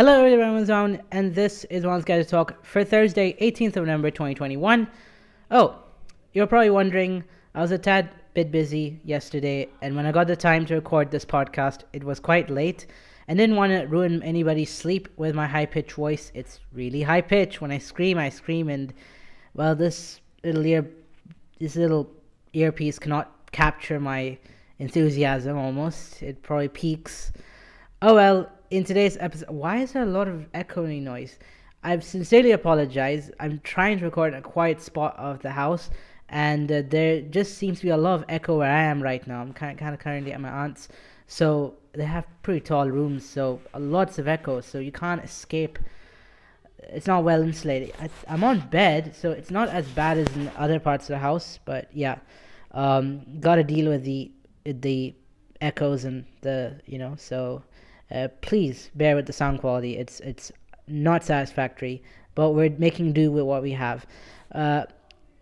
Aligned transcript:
Hello, 0.00 0.24
everyone's 0.24 0.70
on, 0.70 1.02
and 1.10 1.34
this 1.34 1.64
is 1.64 1.84
One's 1.84 2.06
Guide 2.06 2.24
to 2.24 2.24
Talk 2.24 2.64
for 2.64 2.82
Thursday, 2.82 3.34
18th 3.38 3.76
of 3.76 3.84
November 3.84 4.10
2021. 4.10 4.88
Oh, 5.50 5.76
you're 6.32 6.46
probably 6.46 6.70
wondering, 6.70 7.22
I 7.54 7.60
was 7.60 7.70
a 7.70 7.76
tad 7.76 8.08
bit 8.32 8.50
busy 8.50 8.98
yesterday, 9.04 9.68
and 9.82 9.94
when 9.94 10.06
I 10.06 10.12
got 10.12 10.26
the 10.26 10.36
time 10.36 10.64
to 10.64 10.76
record 10.76 11.10
this 11.10 11.26
podcast, 11.26 11.82
it 11.92 12.02
was 12.02 12.18
quite 12.18 12.48
late, 12.48 12.86
and 13.28 13.38
didn't 13.38 13.56
want 13.56 13.72
to 13.72 13.84
ruin 13.88 14.22
anybody's 14.22 14.72
sleep 14.72 15.06
with 15.18 15.34
my 15.34 15.46
high 15.46 15.66
pitched 15.66 15.92
voice. 15.92 16.32
It's 16.32 16.60
really 16.72 17.02
high 17.02 17.20
pitched. 17.20 17.60
When 17.60 17.70
I 17.70 17.76
scream, 17.76 18.16
I 18.16 18.30
scream, 18.30 18.70
and 18.70 18.94
well, 19.52 19.74
this 19.74 20.22
little 20.42 20.64
ear, 20.64 20.90
this 21.58 21.76
little 21.76 22.10
earpiece 22.54 22.98
cannot 22.98 23.52
capture 23.52 24.00
my 24.00 24.38
enthusiasm. 24.78 25.58
Almost, 25.58 26.22
it 26.22 26.42
probably 26.42 26.68
peaks. 26.68 27.34
Oh 28.00 28.14
well 28.14 28.50
in 28.70 28.84
today's 28.84 29.16
episode, 29.18 29.50
why 29.50 29.78
is 29.78 29.92
there 29.92 30.04
a 30.04 30.06
lot 30.06 30.28
of 30.28 30.46
echoing 30.54 31.02
noise? 31.02 31.38
I 31.82 31.98
sincerely 31.98 32.52
apologize. 32.52 33.30
I'm 33.40 33.60
trying 33.64 33.98
to 33.98 34.04
record 34.04 34.32
a 34.32 34.40
quiet 34.40 34.80
spot 34.80 35.16
of 35.18 35.42
the 35.42 35.50
house, 35.50 35.90
and 36.28 36.70
uh, 36.70 36.82
there 36.88 37.20
just 37.20 37.58
seems 37.58 37.80
to 37.80 37.86
be 37.86 37.90
a 37.90 37.96
lot 37.96 38.14
of 38.14 38.24
echo 38.28 38.58
where 38.58 38.70
I 38.70 38.82
am 38.82 39.02
right 39.02 39.26
now. 39.26 39.40
I'm 39.40 39.52
kind 39.52 39.72
of, 39.72 39.78
kind 39.78 39.94
of 39.94 40.00
currently 40.00 40.32
at 40.32 40.40
my 40.40 40.50
aunt's, 40.50 40.88
so 41.26 41.74
they 41.92 42.04
have 42.04 42.26
pretty 42.42 42.60
tall 42.60 42.88
rooms, 42.88 43.28
so 43.28 43.60
lots 43.76 44.18
of 44.18 44.28
echo, 44.28 44.60
so 44.60 44.78
you 44.78 44.92
can't 44.92 45.24
escape. 45.24 45.78
It's 46.78 47.06
not 47.06 47.24
well 47.24 47.42
insulated. 47.42 47.92
I, 48.00 48.08
am 48.32 48.44
on 48.44 48.60
bed, 48.68 49.16
so 49.16 49.32
it's 49.32 49.50
not 49.50 49.68
as 49.68 49.86
bad 49.88 50.18
as 50.18 50.28
in 50.36 50.50
other 50.56 50.78
parts 50.78 51.04
of 51.04 51.14
the 51.14 51.18
house, 51.18 51.58
but 51.64 51.88
yeah, 51.92 52.18
um, 52.70 53.40
got 53.40 53.56
to 53.56 53.64
deal 53.64 53.90
with 53.90 54.04
the 54.04 54.30
the 54.64 55.14
echoes 55.60 56.04
and 56.04 56.24
the 56.42 56.80
you 56.86 56.98
know 56.98 57.14
so 57.16 57.62
uh, 58.10 58.28
please 58.40 58.90
bear 58.94 59.16
with 59.16 59.26
the 59.26 59.32
sound 59.32 59.60
quality. 59.60 59.96
It's 59.96 60.20
it's 60.20 60.52
not 60.88 61.24
satisfactory, 61.24 62.02
but 62.34 62.50
we're 62.50 62.70
making 62.70 63.12
do 63.12 63.30
with 63.30 63.44
what 63.44 63.62
we 63.62 63.72
have. 63.72 64.06
Uh, 64.52 64.84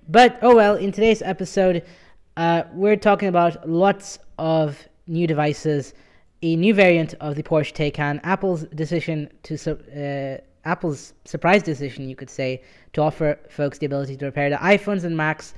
but 0.09 0.39
oh 0.43 0.55
well. 0.55 0.77
In 0.77 0.93
today's 0.93 1.23
episode, 1.23 1.85
uh, 2.37 2.65
we're 2.73 2.97
talking 2.97 3.29
about 3.29 3.69
lots 3.69 4.19
of 4.39 4.87
new 5.07 5.27
devices, 5.27 5.95
a 6.43 6.57
new 6.57 6.75
variant 6.75 7.15
of 7.21 7.35
the 7.35 7.43
Porsche 7.43 7.73
Taycan, 7.73 8.21
Apple's 8.23 8.65
decision 8.75 9.31
to 9.45 9.55
uh, 9.55 10.41
Apple's 10.69 11.15
surprise 11.25 11.63
decision, 11.63 12.09
you 12.09 12.17
could 12.17 12.31
say, 12.31 12.63
to 12.93 13.01
offer 13.01 13.39
folks 13.49 13.79
the 13.79 13.87
ability 13.87 14.17
to 14.19 14.27
repair 14.27 14.51
the 14.51 14.57
iPhones 14.57 15.05
and 15.05 15.17
Macs, 15.17 15.55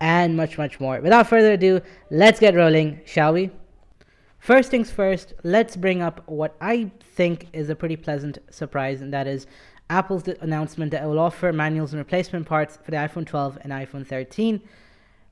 and 0.00 0.36
much 0.36 0.58
much 0.58 0.80
more. 0.80 1.00
Without 1.00 1.28
further 1.28 1.52
ado, 1.52 1.80
let's 2.10 2.40
get 2.40 2.54
rolling, 2.54 3.00
shall 3.04 3.32
we? 3.32 3.50
First 4.44 4.70
things 4.70 4.90
first, 4.90 5.32
let's 5.42 5.74
bring 5.74 6.02
up 6.02 6.20
what 6.28 6.54
I 6.60 6.90
think 7.00 7.48
is 7.54 7.70
a 7.70 7.74
pretty 7.74 7.96
pleasant 7.96 8.36
surprise, 8.50 9.00
and 9.00 9.10
that 9.10 9.26
is 9.26 9.46
Apple's 9.88 10.28
announcement 10.42 10.90
that 10.90 11.02
it 11.02 11.06
will 11.06 11.18
offer 11.18 11.50
manuals 11.50 11.94
and 11.94 11.98
replacement 11.98 12.44
parts 12.44 12.78
for 12.84 12.90
the 12.90 12.98
iPhone 12.98 13.24
12 13.24 13.56
and 13.62 13.72
iPhone 13.72 14.06
13, 14.06 14.60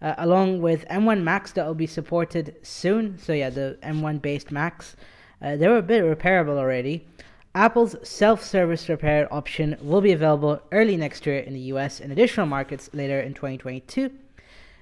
uh, 0.00 0.14
along 0.16 0.62
with 0.62 0.88
M1 0.88 1.22
Macs 1.22 1.52
that 1.52 1.66
will 1.66 1.74
be 1.74 1.86
supported 1.86 2.56
soon. 2.62 3.18
So, 3.18 3.34
yeah, 3.34 3.50
the 3.50 3.76
M1 3.82 4.22
based 4.22 4.50
Macs. 4.50 4.96
Uh, 5.42 5.56
they 5.56 5.68
were 5.68 5.76
a 5.76 5.82
bit 5.82 6.02
repairable 6.02 6.56
already. 6.56 7.06
Apple's 7.54 7.96
self 8.02 8.42
service 8.42 8.88
repair 8.88 9.28
option 9.30 9.76
will 9.82 10.00
be 10.00 10.12
available 10.12 10.62
early 10.72 10.96
next 10.96 11.26
year 11.26 11.40
in 11.40 11.52
the 11.52 11.72
US 11.74 12.00
and 12.00 12.12
additional 12.12 12.46
markets 12.46 12.88
later 12.94 13.20
in 13.20 13.34
2022. 13.34 14.10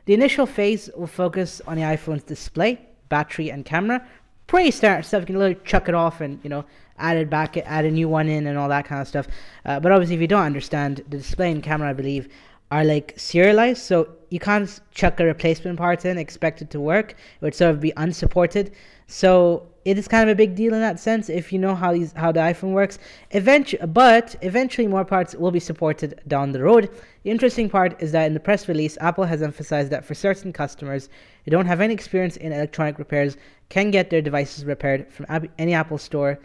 The 0.04 0.14
initial 0.14 0.46
phase 0.46 0.88
will 0.96 1.08
focus 1.08 1.60
on 1.66 1.74
the 1.74 1.82
iPhone's 1.82 2.22
display, 2.22 2.86
battery, 3.08 3.50
and 3.50 3.64
camera, 3.64 4.06
pretty 4.50 4.72
standard 4.72 5.04
stuff. 5.04 5.22
You 5.22 5.26
can 5.26 5.38
literally 5.38 5.60
chuck 5.64 5.88
it 5.88 5.94
off 5.94 6.20
and 6.20 6.40
you 6.42 6.50
know 6.50 6.64
add 6.98 7.16
it 7.16 7.30
back, 7.30 7.56
add 7.56 7.84
a 7.84 7.90
new 7.90 8.08
one 8.08 8.28
in, 8.28 8.48
and 8.48 8.58
all 8.58 8.68
that 8.68 8.84
kind 8.84 9.00
of 9.00 9.06
stuff. 9.06 9.28
Uh, 9.64 9.78
but 9.78 9.92
obviously, 9.92 10.16
if 10.16 10.20
you 10.20 10.26
don't 10.26 10.42
understand, 10.42 10.96
the 11.08 11.18
display 11.18 11.52
and 11.52 11.62
camera, 11.62 11.88
I 11.88 11.92
believe, 11.92 12.28
are 12.72 12.84
like 12.84 13.14
serialized, 13.16 13.82
so 13.82 14.08
you 14.28 14.40
can't 14.40 14.80
chuck 14.92 15.20
a 15.20 15.24
replacement 15.24 15.78
part 15.78 16.04
in, 16.04 16.18
expect 16.18 16.62
it 16.62 16.70
to 16.70 16.80
work. 16.80 17.12
It 17.12 17.42
would 17.42 17.54
sort 17.54 17.70
of 17.70 17.80
be 17.80 17.92
unsupported. 17.96 18.72
So 19.06 19.69
it 19.84 19.96
is 19.96 20.06
kind 20.06 20.28
of 20.28 20.32
a 20.32 20.36
big 20.36 20.54
deal 20.54 20.74
in 20.74 20.80
that 20.80 21.00
sense 21.00 21.30
if 21.30 21.52
you 21.52 21.58
know 21.58 21.74
how 21.74 21.92
these 21.92 22.12
how 22.12 22.30
the 22.30 22.40
iPhone 22.40 22.72
works. 22.72 22.98
Eventually, 23.30 23.84
but 23.86 24.36
eventually 24.42 24.86
more 24.86 25.04
parts 25.04 25.34
will 25.34 25.50
be 25.50 25.60
supported 25.60 26.20
down 26.28 26.52
the 26.52 26.62
road. 26.62 26.90
The 27.22 27.30
interesting 27.30 27.70
part 27.70 28.00
is 28.02 28.12
that 28.12 28.26
in 28.26 28.34
the 28.34 28.40
press 28.40 28.68
release, 28.68 28.98
Apple 29.00 29.24
has 29.24 29.42
emphasized 29.42 29.90
that 29.90 30.04
for 30.04 30.14
certain 30.14 30.52
customers 30.52 31.08
who 31.44 31.50
don't 31.50 31.66
have 31.66 31.80
any 31.80 31.94
experience 31.94 32.36
in 32.36 32.52
electronic 32.52 32.98
repairs 32.98 33.36
can 33.70 33.90
get 33.90 34.10
their 34.10 34.20
devices 34.20 34.64
repaired 34.64 35.10
from 35.10 35.26
any 35.58 35.72
Apple 35.72 35.98
store, 35.98 36.38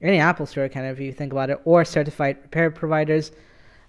any 0.00 0.18
Apple 0.18 0.46
store 0.46 0.68
kind 0.68 0.86
of 0.86 0.98
if 0.98 1.04
you 1.04 1.12
think 1.12 1.32
about 1.32 1.50
it, 1.50 1.60
or 1.64 1.84
certified 1.84 2.36
repair 2.42 2.70
providers, 2.70 3.32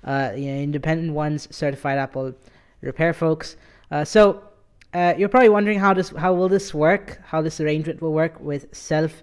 uh, 0.03 0.31
you 0.35 0.45
know, 0.45 0.61
independent 0.61 1.13
ones, 1.13 1.47
certified 1.51 1.99
Apple 1.99 2.33
repair 2.81 3.13
folks. 3.13 3.55
Uh, 3.91 4.03
so 4.03 4.48
uh, 4.93 5.13
you're 5.17 5.29
probably 5.29 5.49
wondering 5.49 5.79
how 5.79 5.93
this 5.93 6.09
how 6.09 6.33
will 6.33 6.49
this 6.49 6.73
work? 6.73 7.19
How 7.23 7.41
this 7.41 7.61
arrangement 7.61 8.01
will 8.01 8.13
work 8.13 8.39
with 8.39 8.73
self 8.75 9.21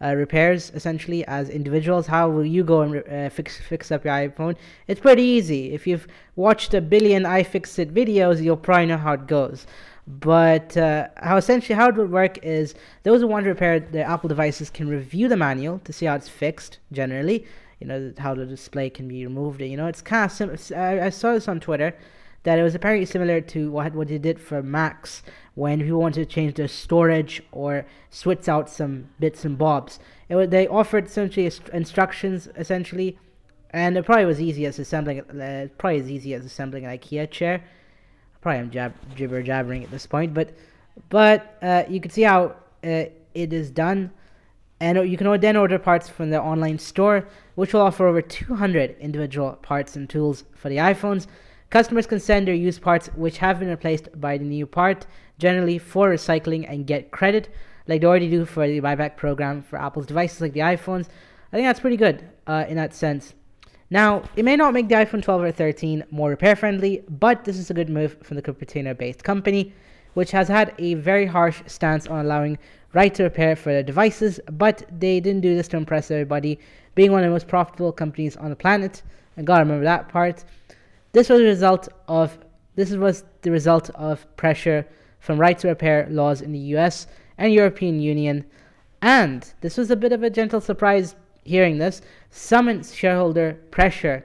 uh, 0.00 0.14
repairs 0.14 0.70
essentially 0.74 1.24
as 1.26 1.50
individuals? 1.50 2.06
How 2.06 2.28
will 2.28 2.44
you 2.46 2.62
go 2.62 2.82
and 2.82 3.08
uh, 3.08 3.28
fix 3.28 3.58
fix 3.58 3.90
up 3.90 4.04
your 4.04 4.14
iPhone? 4.14 4.56
It's 4.86 5.00
pretty 5.00 5.22
easy. 5.22 5.72
If 5.72 5.86
you've 5.86 6.06
watched 6.36 6.72
a 6.74 6.80
billion 6.80 7.24
iFixit 7.24 7.92
videos, 7.92 8.42
you'll 8.42 8.56
probably 8.56 8.86
know 8.86 8.96
how 8.96 9.14
it 9.14 9.26
goes. 9.26 9.66
But 10.06 10.76
uh, 10.76 11.08
how 11.16 11.36
essentially 11.36 11.74
how 11.74 11.88
it 11.88 11.96
would 11.96 12.10
work 12.10 12.38
is 12.44 12.74
those 13.02 13.20
who 13.20 13.26
want 13.26 13.44
to 13.44 13.50
repair 13.50 13.80
their 13.80 14.06
Apple 14.06 14.28
devices 14.28 14.70
can 14.70 14.88
review 14.88 15.28
the 15.28 15.36
manual 15.36 15.80
to 15.80 15.92
see 15.92 16.06
how 16.06 16.14
it's 16.14 16.28
fixed. 16.28 16.78
Generally, 16.92 17.44
you 17.80 17.88
know 17.88 18.12
how 18.18 18.34
the 18.34 18.46
display 18.46 18.88
can 18.88 19.08
be 19.08 19.26
removed. 19.26 19.60
You 19.60 19.76
know 19.76 19.88
it's 19.88 20.00
kind 20.00 20.30
of 20.30 20.32
simple. 20.32 20.76
I, 20.76 21.06
I 21.06 21.10
saw 21.10 21.32
this 21.34 21.48
on 21.48 21.58
Twitter 21.58 21.92
that 22.44 22.58
it 22.58 22.62
was 22.62 22.74
apparently 22.74 23.06
similar 23.06 23.40
to 23.40 23.70
what 23.70 23.94
what 23.94 24.08
they 24.08 24.18
did 24.18 24.40
for 24.40 24.62
Macs 24.62 25.22
when 25.54 25.80
people 25.80 26.00
wanted 26.00 26.28
to 26.28 26.34
change 26.34 26.54
their 26.54 26.68
storage 26.68 27.42
or 27.52 27.84
switch 28.10 28.48
out 28.48 28.70
some 28.70 29.08
bits 29.18 29.44
and 29.44 29.58
bobs. 29.58 29.98
It 30.28 30.36
was, 30.36 30.48
they 30.48 30.68
offered 30.68 31.06
essentially 31.06 31.50
instructions 31.72 32.48
essentially, 32.56 33.18
and 33.70 33.96
it 33.96 34.04
probably 34.04 34.24
was 34.24 34.40
easy 34.40 34.66
as 34.66 34.78
assembling 34.78 35.20
uh, 35.20 35.66
probably 35.78 36.00
as 36.00 36.10
easy 36.10 36.34
as 36.34 36.44
assembling 36.44 36.84
an 36.84 36.96
IKEA 36.96 37.30
chair. 37.30 37.64
Probably 38.40 38.60
I'm 38.60 38.70
jab, 38.70 38.94
jibber 39.16 39.42
jabbering 39.42 39.82
at 39.82 39.90
this 39.90 40.06
point, 40.06 40.32
but 40.32 40.54
but 41.08 41.58
uh, 41.60 41.84
you 41.88 42.00
can 42.00 42.10
see 42.10 42.22
how 42.22 42.54
uh, 42.84 43.04
it 43.34 43.52
is 43.52 43.70
done. 43.70 44.12
And 44.80 45.10
you 45.10 45.16
can 45.16 45.40
then 45.40 45.56
order 45.56 45.76
parts 45.76 46.08
from 46.08 46.30
the 46.30 46.40
online 46.40 46.78
store, 46.78 47.26
which 47.56 47.74
will 47.74 47.80
offer 47.80 48.06
over 48.06 48.22
200 48.22 48.96
individual 49.00 49.54
parts 49.54 49.96
and 49.96 50.08
tools 50.08 50.44
for 50.54 50.68
the 50.68 50.76
iPhones. 50.76 51.26
Customers 51.70 52.06
can 52.06 52.18
send 52.18 52.48
their 52.48 52.54
used 52.54 52.80
parts 52.80 53.08
which 53.08 53.38
have 53.38 53.58
been 53.58 53.68
replaced 53.68 54.08
by 54.18 54.38
the 54.38 54.44
new 54.44 54.66
part, 54.66 55.06
generally 55.38 55.78
for 55.78 56.10
recycling 56.10 56.66
and 56.68 56.86
get 56.86 57.10
credit, 57.10 57.50
like 57.86 58.00
they 58.00 58.06
already 58.06 58.30
do 58.30 58.46
for 58.46 58.66
the 58.66 58.80
buyback 58.80 59.16
program 59.16 59.62
for 59.62 59.78
Apple's 59.78 60.06
devices 60.06 60.40
like 60.40 60.54
the 60.54 60.60
iPhones. 60.60 61.08
I 61.52 61.56
think 61.56 61.66
that's 61.66 61.80
pretty 61.80 61.98
good 61.98 62.26
uh, 62.46 62.64
in 62.68 62.76
that 62.76 62.94
sense. 62.94 63.34
Now, 63.90 64.22
it 64.36 64.44
may 64.44 64.56
not 64.56 64.72
make 64.72 64.88
the 64.88 64.94
iPhone 64.94 65.22
12 65.22 65.42
or 65.42 65.52
13 65.52 66.04
more 66.10 66.30
repair 66.30 66.56
friendly, 66.56 67.02
but 67.08 67.44
this 67.44 67.58
is 67.58 67.70
a 67.70 67.74
good 67.74 67.90
move 67.90 68.16
from 68.22 68.36
the 68.36 68.42
Cupertino 68.42 68.96
based 68.96 69.22
company, 69.22 69.74
which 70.14 70.30
has 70.30 70.48
had 70.48 70.74
a 70.78 70.94
very 70.94 71.26
harsh 71.26 71.62
stance 71.66 72.06
on 72.06 72.24
allowing 72.24 72.58
right 72.94 73.14
to 73.14 73.22
repair 73.24 73.56
for 73.56 73.72
their 73.72 73.82
devices, 73.82 74.40
but 74.52 74.84
they 74.98 75.20
didn't 75.20 75.42
do 75.42 75.54
this 75.54 75.68
to 75.68 75.76
impress 75.76 76.10
everybody, 76.10 76.58
being 76.94 77.12
one 77.12 77.20
of 77.22 77.26
the 77.28 77.32
most 77.32 77.48
profitable 77.48 77.92
companies 77.92 78.36
on 78.36 78.48
the 78.48 78.56
planet. 78.56 79.02
And 79.36 79.46
gotta 79.46 79.64
remember 79.64 79.84
that 79.84 80.08
part. 80.08 80.44
This 81.12 81.28
was 81.28 81.40
a 81.40 81.44
result 81.44 81.88
of 82.06 82.38
this 82.74 82.92
was 82.92 83.24
the 83.42 83.50
result 83.50 83.90
of 83.90 84.24
pressure 84.36 84.86
from 85.18 85.40
right 85.40 85.58
to 85.58 85.68
repair 85.68 86.06
laws 86.10 86.40
in 86.42 86.52
the 86.52 86.58
US 86.76 87.06
and 87.36 87.52
European 87.52 87.98
Union, 88.00 88.44
and 89.02 89.52
this 89.60 89.76
was 89.76 89.90
a 89.90 89.96
bit 89.96 90.12
of 90.12 90.22
a 90.22 90.30
gentle 90.30 90.60
surprise 90.60 91.16
hearing 91.44 91.78
this. 91.78 92.02
Some 92.30 92.82
shareholder 92.84 93.54
pressure, 93.70 94.24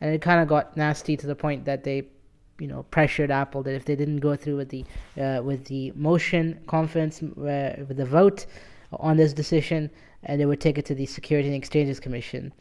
and 0.00 0.14
it 0.14 0.22
kind 0.22 0.40
of 0.40 0.48
got 0.48 0.76
nasty 0.76 1.16
to 1.16 1.26
the 1.26 1.36
point 1.36 1.64
that 1.66 1.84
they, 1.84 2.08
you 2.58 2.66
know, 2.66 2.84
pressured 2.84 3.30
Apple 3.30 3.62
that 3.62 3.74
if 3.74 3.84
they 3.84 3.94
didn't 3.94 4.18
go 4.18 4.34
through 4.34 4.56
with 4.56 4.70
the 4.70 4.84
uh, 5.20 5.42
with 5.42 5.66
the 5.66 5.92
motion 5.94 6.58
conference 6.66 7.22
uh, 7.22 7.84
with 7.86 7.96
the 7.96 8.06
vote 8.06 8.46
on 8.92 9.16
this 9.16 9.32
decision, 9.32 9.90
and 10.22 10.40
they 10.40 10.46
would 10.46 10.60
take 10.60 10.78
it 10.78 10.86
to 10.86 10.94
the 10.94 11.06
Security 11.06 11.48
and 11.48 11.56
Exchanges 11.56 12.00
Commission. 12.00 12.52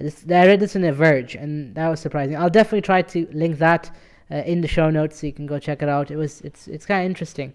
This, 0.00 0.24
I 0.30 0.46
read 0.46 0.60
this 0.60 0.76
in 0.76 0.82
The 0.82 0.92
Verge, 0.92 1.34
and 1.34 1.74
that 1.74 1.88
was 1.88 2.00
surprising. 2.00 2.36
I'll 2.36 2.50
definitely 2.50 2.82
try 2.82 3.02
to 3.02 3.28
link 3.32 3.58
that 3.58 3.90
uh, 4.30 4.36
in 4.36 4.60
the 4.60 4.68
show 4.68 4.90
notes 4.90 5.20
so 5.20 5.26
you 5.26 5.32
can 5.32 5.46
go 5.46 5.58
check 5.58 5.82
it 5.82 5.88
out. 5.88 6.10
It 6.10 6.16
was 6.16 6.40
it's 6.42 6.68
it's 6.68 6.86
kind 6.86 7.02
of 7.02 7.06
interesting. 7.06 7.52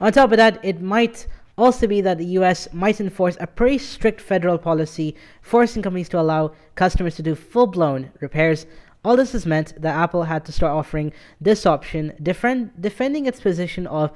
On 0.00 0.12
top 0.12 0.30
of 0.30 0.36
that, 0.36 0.64
it 0.64 0.80
might 0.80 1.26
also 1.56 1.86
be 1.88 2.00
that 2.00 2.18
the 2.18 2.26
US 2.38 2.72
might 2.72 3.00
enforce 3.00 3.36
a 3.40 3.46
pretty 3.46 3.78
strict 3.78 4.20
federal 4.20 4.58
policy 4.58 5.16
forcing 5.42 5.82
companies 5.82 6.08
to 6.10 6.20
allow 6.20 6.52
customers 6.76 7.16
to 7.16 7.22
do 7.22 7.34
full-blown 7.34 8.12
repairs. 8.20 8.64
All 9.04 9.16
this 9.16 9.32
has 9.32 9.44
meant 9.44 9.80
that 9.80 9.96
Apple 9.96 10.24
had 10.24 10.44
to 10.44 10.52
start 10.52 10.72
offering 10.72 11.12
this 11.40 11.66
option, 11.66 12.12
defend, 12.22 12.70
defending 12.80 13.26
its 13.26 13.40
position 13.40 13.86
of 13.88 14.12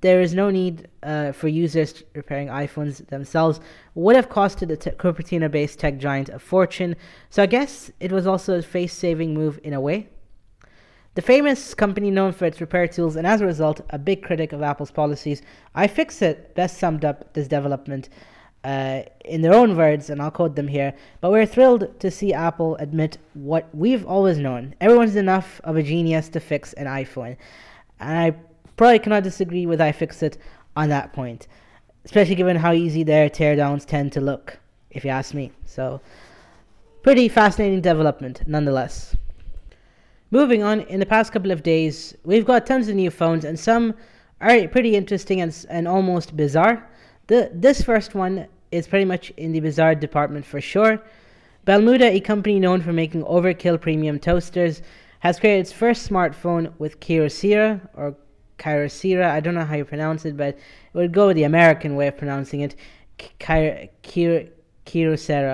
there 0.00 0.20
is 0.20 0.34
no 0.34 0.50
need 0.50 0.88
uh, 1.02 1.32
for 1.32 1.48
users 1.48 2.02
repairing 2.14 2.48
iPhones 2.48 3.06
themselves. 3.08 3.60
Would 3.94 4.16
have 4.16 4.28
costed 4.28 4.68
the 4.68 4.76
te- 4.76 4.90
Cupertino-based 4.90 5.78
tech 5.78 5.98
giant 5.98 6.28
a 6.28 6.38
fortune. 6.38 6.96
So 7.30 7.42
I 7.42 7.46
guess 7.46 7.90
it 8.00 8.12
was 8.12 8.26
also 8.26 8.58
a 8.58 8.62
face-saving 8.62 9.32
move 9.32 9.58
in 9.64 9.72
a 9.72 9.80
way. 9.80 10.08
The 11.14 11.22
famous 11.22 11.72
company 11.72 12.10
known 12.10 12.32
for 12.32 12.44
its 12.44 12.60
repair 12.60 12.86
tools 12.86 13.16
and 13.16 13.26
as 13.26 13.40
a 13.40 13.46
result 13.46 13.80
a 13.88 13.98
big 13.98 14.22
critic 14.22 14.52
of 14.52 14.62
Apple's 14.62 14.90
policies, 14.90 15.40
iFixit 15.74 16.54
best 16.54 16.76
summed 16.76 17.06
up 17.06 17.32
this 17.32 17.48
development 17.48 18.10
uh, 18.64 19.02
in 19.24 19.42
their 19.42 19.54
own 19.54 19.76
words, 19.76 20.10
and 20.10 20.20
I'll 20.20 20.30
quote 20.30 20.56
them 20.56 20.68
here. 20.68 20.92
But 21.20 21.30
we're 21.30 21.46
thrilled 21.46 22.00
to 22.00 22.10
see 22.10 22.34
Apple 22.34 22.76
admit 22.76 23.16
what 23.32 23.72
we've 23.72 24.04
always 24.04 24.38
known. 24.38 24.74
Everyone's 24.80 25.16
enough 25.16 25.60
of 25.64 25.76
a 25.76 25.82
genius 25.82 26.28
to 26.30 26.40
fix 26.40 26.72
an 26.72 26.86
iPhone. 26.86 27.36
And 28.00 28.18
I 28.18 28.36
probably 28.76 28.98
cannot 28.98 29.22
disagree 29.22 29.66
with 29.66 29.80
iFixit 29.80 30.36
on 30.76 30.88
that 30.90 31.12
point, 31.12 31.48
especially 32.04 32.34
given 32.34 32.56
how 32.56 32.72
easy 32.72 33.02
their 33.02 33.28
teardowns 33.28 33.84
tend 33.84 34.12
to 34.12 34.20
look, 34.20 34.58
if 34.90 35.04
you 35.04 35.10
ask 35.10 35.34
me. 35.34 35.52
So, 35.64 36.00
pretty 37.02 37.28
fascinating 37.28 37.80
development 37.80 38.42
nonetheless. 38.46 39.16
Moving 40.30 40.62
on, 40.62 40.80
in 40.82 41.00
the 41.00 41.06
past 41.06 41.32
couple 41.32 41.52
of 41.52 41.62
days, 41.62 42.14
we've 42.24 42.44
got 42.44 42.66
tons 42.66 42.88
of 42.88 42.96
new 42.96 43.10
phones, 43.10 43.44
and 43.44 43.58
some 43.58 43.94
are 44.40 44.66
pretty 44.68 44.96
interesting 44.96 45.40
and, 45.40 45.66
and 45.70 45.86
almost 45.86 46.36
bizarre. 46.36 46.88
The, 47.28 47.50
this 47.54 47.82
first 47.82 48.14
one 48.14 48.46
is 48.72 48.86
pretty 48.86 49.04
much 49.04 49.30
in 49.36 49.52
the 49.52 49.60
bizarre 49.60 49.94
department 49.94 50.44
for 50.44 50.60
sure. 50.60 51.00
Balmuda, 51.66 52.12
a 52.12 52.20
company 52.20 52.60
known 52.60 52.80
for 52.80 52.92
making 52.92 53.24
overkill 53.24 53.80
premium 53.80 54.18
toasters, 54.18 54.82
has 55.20 55.40
created 55.40 55.60
its 55.60 55.72
first 55.72 56.08
smartphone 56.08 56.72
with 56.78 57.00
Kyocera 57.00 57.80
or 57.94 58.16
Kyocera. 58.58 59.30
I 59.30 59.40
don't 59.40 59.54
know 59.54 59.64
how 59.64 59.76
you 59.76 59.84
pronounce 59.84 60.24
it, 60.24 60.36
but 60.36 60.58
would 60.92 61.12
go 61.12 61.28
with 61.28 61.36
the 61.36 61.44
American 61.44 61.94
way 61.96 62.08
of 62.08 62.16
pronouncing 62.16 62.60
it. 62.60 62.74
Kyocera. 63.38 64.50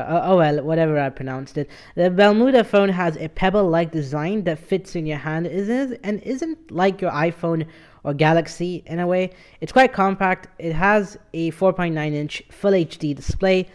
Oh, 0.08 0.20
oh, 0.24 0.36
well, 0.36 0.62
whatever 0.62 0.98
I 1.00 1.08
pronounced 1.08 1.56
it. 1.56 1.70
The 1.94 2.10
Balmuda 2.10 2.66
phone 2.66 2.90
has 2.90 3.16
a 3.16 3.28
pebble-like 3.28 3.90
design 3.90 4.44
that 4.44 4.58
fits 4.58 4.94
in 4.94 5.06
your 5.06 5.18
hand, 5.18 5.46
isn't 5.46 5.98
and 6.04 6.22
isn't 6.22 6.70
like 6.70 7.00
your 7.00 7.12
iPhone 7.12 7.66
or 8.04 8.12
Galaxy 8.12 8.82
in 8.86 8.98
a 8.98 9.06
way. 9.06 9.30
It's 9.60 9.72
quite 9.72 9.92
compact. 9.92 10.48
It 10.58 10.72
has 10.72 11.16
a 11.32 11.50
4.9-inch 11.52 12.42
Full 12.50 12.72
HD 12.72 13.14
display, 13.14 13.68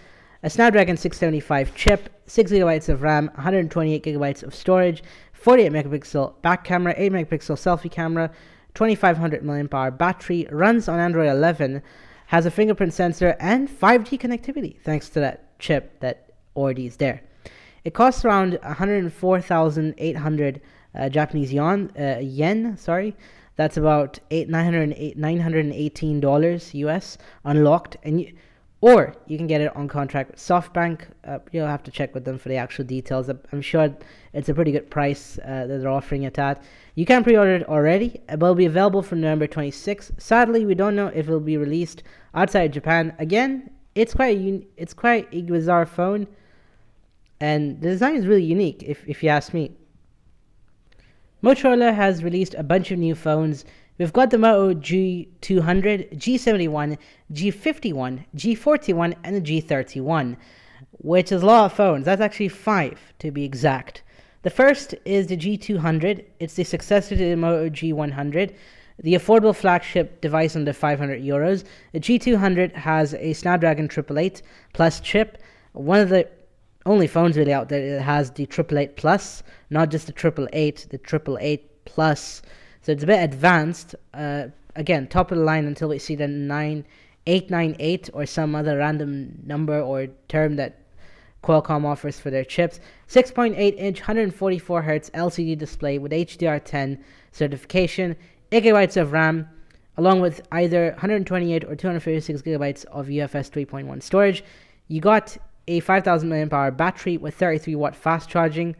a 0.44 0.50
Snapdragon 0.50 0.98
675 0.98 1.74
chip, 1.76 2.10
6 2.28 2.52
gigabytes 2.52 2.90
of 2.90 3.02
RAM, 3.02 3.28
128 3.36 4.04
gigabytes 4.04 4.44
of 4.44 4.54
storage, 4.54 5.02
48 5.34 5.72
megapixel 5.72 6.42
back 6.42 6.64
camera, 6.66 6.94
8 6.98 7.12
megapixel 7.14 7.56
selfie 7.56 7.90
camera, 7.90 8.30
2500 8.78 9.44
mAh 9.44 9.90
battery, 9.90 10.48
runs 10.52 10.88
on 10.88 11.00
Android 11.00 11.28
11 11.28 11.82
has 12.28 12.46
a 12.46 12.52
fingerprint 12.52 12.94
sensor 12.94 13.36
and 13.40 13.68
5G 13.68 14.20
connectivity 14.20 14.80
thanks 14.82 15.10
to 15.10 15.20
that 15.20 15.58
chip 15.58 16.00
that 16.00 16.30
already 16.56 16.86
is 16.86 16.98
there. 16.98 17.24
It 17.84 17.96
costs 17.96 18.24
around 18.24 18.60
104,800 18.62 20.62
uh, 20.94 21.10
Japanese 21.10 21.52
yen, 21.52 21.92
uh, 21.98 22.20
yen, 22.22 22.78
sorry. 22.78 23.16
That's 23.56 23.78
about 23.78 24.20
eight, 24.30 24.48
918 24.48 26.20
dollars 26.20 26.76
US 26.76 27.18
unlocked, 27.46 27.98
and 28.04 28.22
you, 28.22 28.32
or 28.82 29.16
you 29.26 29.38
can 29.38 29.48
get 29.48 29.62
it 29.62 29.76
on 29.76 29.88
contract 29.88 30.30
with 30.30 30.40
SoftBank. 30.40 31.02
Uh, 31.26 31.40
you'll 31.52 31.66
have 31.66 31.82
to 31.82 31.90
check 31.90 32.14
with 32.14 32.26
them 32.26 32.38
for 32.38 32.50
the 32.50 32.58
actual 32.58 32.86
details. 32.86 33.28
I'm 33.52 33.62
sure 33.62 33.92
it's 34.34 34.50
a 34.50 34.54
pretty 34.54 34.72
good 34.72 34.92
price 34.92 35.40
uh, 35.40 35.66
that 35.66 35.80
they're 35.80 35.90
offering 35.90 36.22
it 36.24 36.38
at. 36.38 36.62
You 36.98 37.06
can 37.06 37.24
pre-order 37.24 37.58
it 37.58 37.70
already, 37.70 38.22
but 38.26 38.42
it'll 38.42 38.56
be 38.56 38.66
available 38.66 39.04
from 39.04 39.22
November 39.22 39.46
26. 39.46 40.14
Sadly, 40.18 40.66
we 40.66 40.74
don't 40.74 40.96
know 40.96 41.10
if 41.10 41.28
it'll 41.28 41.40
be 41.40 41.56
released 41.56 42.02
outside 42.34 42.74
Japan. 42.74 43.14
Again, 43.20 43.70
it's 43.94 44.16
quite 44.16 44.36
un- 44.36 44.66
it's 44.78 44.96
quite 44.96 45.28
a 45.32 45.44
bizarre 45.44 45.86
phone, 45.86 46.26
and 47.40 47.80
the 47.82 47.90
design 47.90 48.16
is 48.16 48.26
really 48.26 48.46
unique, 48.46 48.82
if 48.82 49.08
if 49.08 49.22
you 49.22 49.30
ask 49.30 49.54
me. 49.54 49.74
Motorola 51.44 51.94
has 51.94 52.24
released 52.24 52.56
a 52.56 52.64
bunch 52.64 52.90
of 52.90 52.98
new 52.98 53.14
phones. 53.14 53.64
We've 54.00 54.12
got 54.12 54.32
the 54.32 54.40
Moto 54.40 54.74
G200, 54.74 56.18
G71, 56.18 56.98
G51, 57.32 58.26
G41, 58.36 59.16
and 59.24 59.36
the 59.36 59.42
G31, 59.42 60.36
which 60.94 61.32
is 61.32 61.44
a 61.44 61.46
lot 61.46 61.66
of 61.66 61.74
phones. 61.74 62.06
That's 62.06 62.22
actually 62.22 62.50
five 62.50 63.14
to 63.20 63.30
be 63.30 63.44
exact. 63.44 64.02
The 64.48 64.52
first 64.52 64.96
is 65.04 65.28
the 65.28 65.36
G200. 65.36 66.24
It's 66.40 66.54
the 66.54 66.64
successor 66.64 67.18
to 67.18 67.30
the 67.32 67.36
Moto 67.36 67.68
G100 67.68 68.56
the 68.98 69.16
affordable 69.16 69.54
flagship 69.54 70.22
device 70.22 70.56
under 70.56 70.72
500 70.72 71.22
euros. 71.22 71.66
The 71.92 72.00
G200 72.00 72.74
has 72.74 73.14
a 73.16 73.34
Snapdragon 73.34 73.88
888 73.92 74.42
Plus 74.72 75.02
chip, 75.02 75.40
one 75.74 76.00
of 76.00 76.08
the 76.08 76.30
only 76.86 77.08
phones 77.08 77.36
really 77.36 77.52
out 77.52 77.68
there 77.68 77.98
that 77.98 78.04
has 78.04 78.32
the 78.32 78.44
888 78.44 78.96
Plus, 78.96 79.44
not 79.70 79.92
just 79.92 80.08
the 80.08 80.14
888, 80.14 80.88
the 80.92 80.98
888 80.98 81.84
Plus. 81.84 82.42
So 82.84 82.94
it's 82.94 83.04
a 83.04 83.08
bit 83.08 83.22
advanced. 83.22 83.96
Uh, 84.14 84.46
again, 84.78 85.08
top 85.08 85.30
of 85.30 85.40
the 85.40 85.44
line 85.44 85.66
until 85.66 85.90
we 85.90 86.00
see 86.00 86.16
the 86.16 86.30
9898 86.30 88.12
or 88.14 88.26
some 88.26 88.56
other 88.56 88.78
random 88.78 89.40
number 89.46 89.82
or 89.82 90.08
term 90.30 90.56
that 90.56 90.87
Qualcomm 91.44 91.86
offers 91.86 92.20
for 92.20 92.30
their 92.30 92.44
chips. 92.44 92.80
6.8 93.08 93.76
inch 93.78 94.00
144 94.02 94.84
Hz 94.84 95.12
LCD 95.12 95.58
display 95.58 95.98
with 95.98 96.12
HDR10 96.12 97.02
certification. 97.32 98.16
8 98.52 98.64
gigabytes 98.64 99.00
of 99.00 99.12
RAM, 99.12 99.48
along 99.98 100.22
with 100.22 100.42
either 100.52 100.92
128 100.92 101.64
or 101.66 101.76
256 101.76 102.42
gigabytes 102.42 102.86
of 102.86 103.08
UFS 103.08 103.52
3.1 103.52 104.02
storage. 104.02 104.44
You 104.88 105.02
got 105.02 105.38
a 105.68 105.80
5000 105.82 106.30
mAh 106.30 106.72
battery 106.72 107.18
with 107.18 107.36
33 107.36 107.76
watt 107.76 107.96
fast 107.96 108.30
charging, 108.30 108.76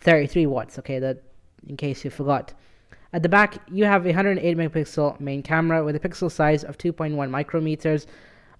33 0.00 0.46
watts. 0.46 0.78
Okay, 0.78 0.98
that 0.98 1.22
in 1.66 1.76
case 1.76 2.04
you 2.04 2.10
forgot. 2.10 2.52
At 3.12 3.22
the 3.22 3.28
back, 3.28 3.56
you 3.70 3.84
have 3.84 4.04
a 4.04 4.10
108 4.10 4.56
megapixel 4.56 5.18
main 5.20 5.42
camera 5.42 5.82
with 5.82 5.96
a 5.96 6.00
pixel 6.00 6.30
size 6.30 6.64
of 6.64 6.76
2.1 6.76 7.14
micrometers, 7.30 8.06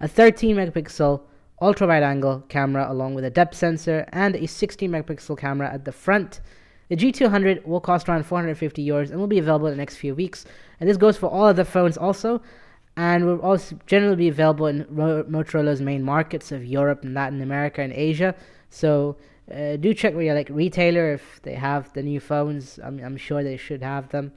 a 0.01 0.09
13 0.09 0.57
megapixel 0.57 1.21
ultra 1.61 1.87
wide 1.87 2.03
angle 2.03 2.45
camera 2.49 2.87
along 2.91 3.15
with 3.15 3.25
a 3.25 3.31
depth 3.31 3.57
sensor, 3.57 4.07
and 4.13 4.37
a 4.37 4.47
16 4.47 4.91
megapixel 4.91 5.39
camera 5.39 5.73
at 5.73 5.85
the 5.85 5.93
front. 5.93 6.41
The 6.89 6.97
G200 6.97 7.67
will 7.67 7.81
cost 7.81 8.09
around 8.09 8.25
450 8.25 8.87
euros 8.87 9.11
and 9.11 9.19
will 9.19 9.27
be 9.27 9.39
available 9.39 9.67
in 9.67 9.73
the 9.73 9.79
next 9.79 9.97
few 9.97 10.15
weeks. 10.15 10.45
And 10.79 10.89
this 10.89 10.97
goes 10.97 11.17
for 11.17 11.29
all 11.29 11.49
of 11.49 11.57
the 11.57 11.65
phones 11.65 11.97
also, 11.97 12.41
and 12.97 13.27
will 13.27 13.41
also 13.41 13.79
generally 13.87 14.17
be 14.17 14.29
available 14.29 14.67
in 14.67 14.85
Motorola's 14.85 15.83
main 15.83 16.03
markets 16.03 16.53
of 16.53 16.65
Europe 16.65 17.03
and 17.03 17.15
Latin 17.15 17.43
America 17.43 17.83
and 17.83 17.93
Asia. 17.93 18.35
So 18.71 19.17
uh, 19.53 19.77
do 19.77 19.95
check 19.95 20.15
with 20.15 20.27
your 20.27 20.35
like 20.35 20.49
retailer 20.51 21.13
if 21.13 21.41
they 21.43 21.55
have 21.55 21.93
the 21.93 22.03
new 22.03 22.21
phones. 22.21 22.79
I'm, 22.83 23.03
I'm 23.03 23.17
sure 23.17 23.43
they 23.43 23.57
should 23.57 23.83
have 23.83 24.09
them, 24.11 24.33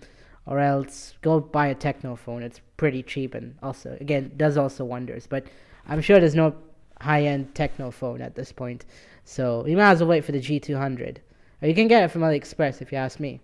or 0.46 0.60
else 0.60 1.15
go 1.22 1.39
buy 1.39 1.67
a 1.67 1.75
Tecno 1.75 2.17
phone. 2.17 2.44
It's 2.44 2.62
pretty 2.77 3.03
cheap 3.03 3.36
and 3.36 3.55
also 3.62 3.98
again 4.00 4.32
does 4.38 4.58
also 4.58 4.86
wonders. 4.86 5.27
But 5.27 5.46
I'm 5.88 6.01
sure 6.01 6.20
there's 6.20 6.36
no 6.36 6.55
high-end 7.01 7.53
Tecno 7.53 7.91
phone 7.91 8.22
at 8.22 8.36
this 8.36 8.51
point, 8.51 8.86
so 9.24 9.65
you 9.65 9.77
might 9.77 9.91
as 9.91 10.00
well 10.00 10.10
wait 10.10 10.25
for 10.25 10.32
the 10.32 10.39
G200. 10.39 11.18
Or 11.62 11.68
you 11.68 11.75
can 11.75 11.88
get 11.88 12.03
it 12.03 12.08
from 12.10 12.22
AliExpress 12.22 12.82
if 12.82 12.91
you 12.91 12.98
ask 12.98 13.20
me. 13.20 13.41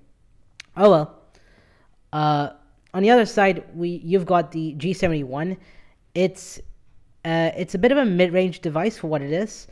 Oh 0.77 0.89
well. 0.89 1.21
Uh, 2.13 2.49
on 2.93 3.03
the 3.03 3.11
other 3.11 3.25
side, 3.25 3.63
we 3.75 4.01
you've 4.03 4.25
got 4.25 4.51
the 4.51 4.73
G71. 4.75 5.57
It's 6.13 6.59
uh, 7.25 7.51
it's 7.57 7.75
a 7.75 7.77
bit 7.77 7.91
of 7.91 7.97
a 7.97 8.05
mid-range 8.05 8.61
device 8.61 8.97
for 8.97 9.07
what 9.07 9.21
it 9.21 9.31
is. 9.31 9.67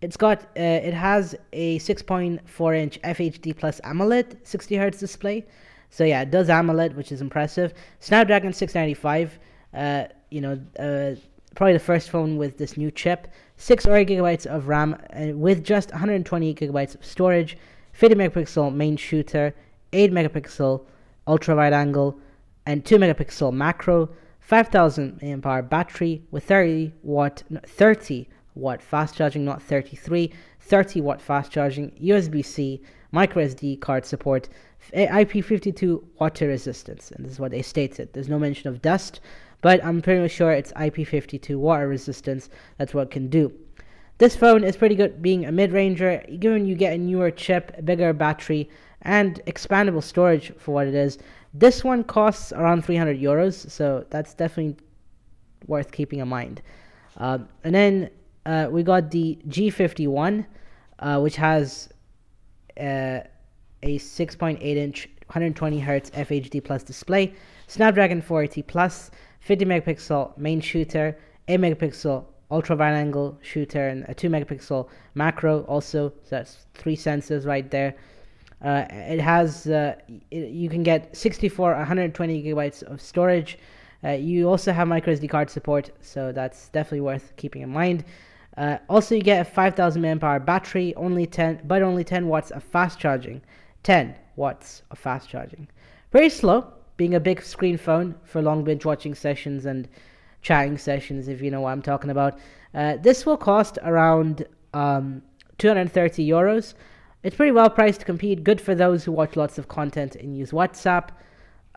It's 0.00 0.16
got 0.16 0.42
uh, 0.56 0.80
it 0.88 0.94
has 0.94 1.34
a 1.52 1.78
6.4 1.78 2.76
inch 2.76 3.00
FHD 3.02 3.56
plus 3.56 3.80
AMOLED 3.84 4.36
60 4.42 4.76
hertz 4.76 4.98
display. 4.98 5.46
So 5.90 6.04
yeah, 6.04 6.22
it 6.22 6.30
does 6.30 6.48
AMOLED, 6.48 6.96
which 6.96 7.12
is 7.12 7.20
impressive. 7.20 7.74
Snapdragon 8.00 8.52
695. 8.52 9.38
Uh, 9.74 10.04
you 10.30 10.40
know, 10.40 10.58
uh, 10.78 11.14
probably 11.54 11.74
the 11.74 11.78
first 11.78 12.10
phone 12.10 12.36
with 12.36 12.58
this 12.58 12.76
new 12.76 12.90
chip. 12.90 13.28
Six 13.56 13.86
or 13.86 13.96
eight 13.96 14.08
gigabytes 14.08 14.46
of 14.46 14.68
RAM 14.68 14.96
uh, 15.14 15.36
with 15.36 15.62
just 15.64 15.90
128 15.90 16.58
gigabytes 16.58 16.94
of 16.94 17.04
storage. 17.04 17.56
50 17.92 18.16
megapixel 18.16 18.74
main 18.74 18.96
shooter, 18.96 19.54
8 19.92 20.12
megapixel 20.12 20.84
ultra 21.26 21.54
wide 21.54 21.72
angle, 21.72 22.18
and 22.66 22.84
2 22.84 22.96
megapixel 22.96 23.52
macro, 23.52 24.08
5000 24.40 25.20
mAh 25.22 25.62
battery 25.62 26.22
with 26.30 26.44
30 26.44 26.92
watt, 27.02 27.42
30 27.66 28.28
watt 28.54 28.82
fast 28.82 29.16
charging, 29.16 29.44
not 29.44 29.62
33, 29.62 30.32
30 30.60 31.00
watt 31.00 31.20
fast 31.20 31.52
charging, 31.52 31.90
USB 32.02 32.44
C, 32.44 32.82
micro 33.12 33.44
SD 33.44 33.80
card 33.80 34.04
support, 34.04 34.48
IP52 34.94 36.02
water 36.18 36.48
resistance, 36.48 37.12
and 37.12 37.24
this 37.24 37.32
is 37.32 37.40
what 37.40 37.50
they 37.50 37.62
stated. 37.62 38.12
There's 38.12 38.28
no 38.28 38.38
mention 38.38 38.68
of 38.68 38.82
dust, 38.82 39.20
but 39.62 39.82
I'm 39.84 40.02
pretty 40.02 40.28
sure 40.28 40.52
it's 40.52 40.72
IP52 40.72 41.56
water 41.56 41.88
resistance. 41.88 42.50
That's 42.76 42.92
what 42.92 43.04
it 43.04 43.10
can 43.10 43.28
do. 43.28 43.52
This 44.18 44.36
phone 44.36 44.62
is 44.62 44.76
pretty 44.76 44.94
good 44.94 45.22
being 45.22 45.46
a 45.46 45.52
mid-ranger, 45.52 46.22
given 46.38 46.66
you 46.66 46.74
get 46.74 46.92
a 46.92 46.98
newer 46.98 47.30
chip, 47.30 47.84
bigger 47.84 48.12
battery, 48.12 48.68
and 49.02 49.40
expandable 49.46 50.02
storage 50.02 50.52
for 50.58 50.74
what 50.74 50.86
it 50.86 50.94
is. 50.94 51.18
This 51.54 51.82
one 51.82 52.04
costs 52.04 52.52
around 52.52 52.84
300 52.84 53.18
euros, 53.18 53.68
so 53.70 54.04
that's 54.10 54.34
definitely 54.34 54.76
worth 55.66 55.90
keeping 55.90 56.20
in 56.20 56.28
mind. 56.28 56.62
Um, 57.16 57.48
and 57.64 57.74
then 57.74 58.10
uh, 58.46 58.68
we 58.70 58.82
got 58.82 59.10
the 59.10 59.38
G51, 59.48 60.46
uh, 60.98 61.20
which 61.20 61.36
has 61.36 61.88
uh, 62.78 63.20
a 63.82 63.98
6.8 63.98 64.60
inch 64.60 65.08
120 65.26 65.80
hertz 65.80 66.10
FHD 66.10 66.62
plus 66.62 66.82
display, 66.82 67.34
Snapdragon 67.66 68.20
480 68.20 68.62
plus, 68.62 69.10
50 69.42 69.64
megapixel 69.64 70.36
main 70.38 70.60
shooter, 70.60 71.16
8 71.48 71.60
megapixel 71.60 72.24
ultra 72.50 72.76
wide 72.76 72.94
angle 72.94 73.38
shooter, 73.42 73.88
and 73.88 74.04
a 74.08 74.14
2 74.14 74.28
megapixel 74.28 74.88
macro 75.14 75.62
also. 75.62 76.10
So 76.22 76.30
that's 76.30 76.66
three 76.74 76.96
sensors 76.96 77.44
right 77.44 77.68
there. 77.70 77.94
Uh, 78.64 78.84
it 78.90 79.20
has 79.20 79.66
uh, 79.66 79.96
it, 80.30 80.50
you 80.50 80.68
can 80.68 80.84
get 80.84 81.16
64 81.16 81.74
120 81.74 82.42
gigabytes 82.42 82.82
of 82.84 83.00
storage. 83.00 83.58
Uh, 84.04 84.10
you 84.10 84.48
also 84.48 84.72
have 84.72 84.86
micro 84.86 85.14
SD 85.14 85.28
card 85.28 85.50
support, 85.50 85.90
so 86.00 86.32
that's 86.32 86.68
definitely 86.68 87.00
worth 87.00 87.32
keeping 87.36 87.62
in 87.62 87.70
mind. 87.70 88.04
Uh, 88.56 88.78
also, 88.88 89.14
you 89.14 89.22
get 89.22 89.40
a 89.40 89.44
5000 89.44 90.02
mAh 90.02 90.38
battery, 90.38 90.94
only 90.96 91.26
10, 91.26 91.62
but 91.64 91.82
only 91.82 92.04
10 92.04 92.28
watts 92.28 92.50
of 92.50 92.62
fast 92.62 92.98
charging. 92.98 93.40
10 93.82 94.14
watts 94.36 94.82
of 94.90 94.98
fast 94.98 95.28
charging. 95.28 95.66
Very 96.12 96.28
slow, 96.28 96.72
being 97.02 97.14
a 97.16 97.20
big 97.32 97.42
screen 97.42 97.76
phone 97.76 98.14
for 98.22 98.40
long 98.40 98.62
binge 98.62 98.84
watching 98.84 99.12
sessions 99.12 99.66
and 99.66 99.88
chatting 100.40 100.78
sessions, 100.78 101.26
if 101.26 101.42
you 101.42 101.50
know 101.50 101.60
what 101.60 101.70
I'm 101.70 101.82
talking 101.82 102.10
about. 102.10 102.38
Uh, 102.74 102.96
this 102.96 103.26
will 103.26 103.36
cost 103.36 103.76
around 103.82 104.46
um, 104.72 105.20
230 105.58 106.24
euros. 106.24 106.74
It's 107.24 107.34
pretty 107.34 107.50
well 107.50 107.68
priced 107.68 107.98
to 107.98 108.06
compete, 108.06 108.44
good 108.44 108.60
for 108.60 108.76
those 108.76 109.02
who 109.02 109.10
watch 109.10 109.34
lots 109.34 109.58
of 109.58 109.66
content 109.66 110.14
and 110.14 110.38
use 110.38 110.52
WhatsApp. 110.52 111.08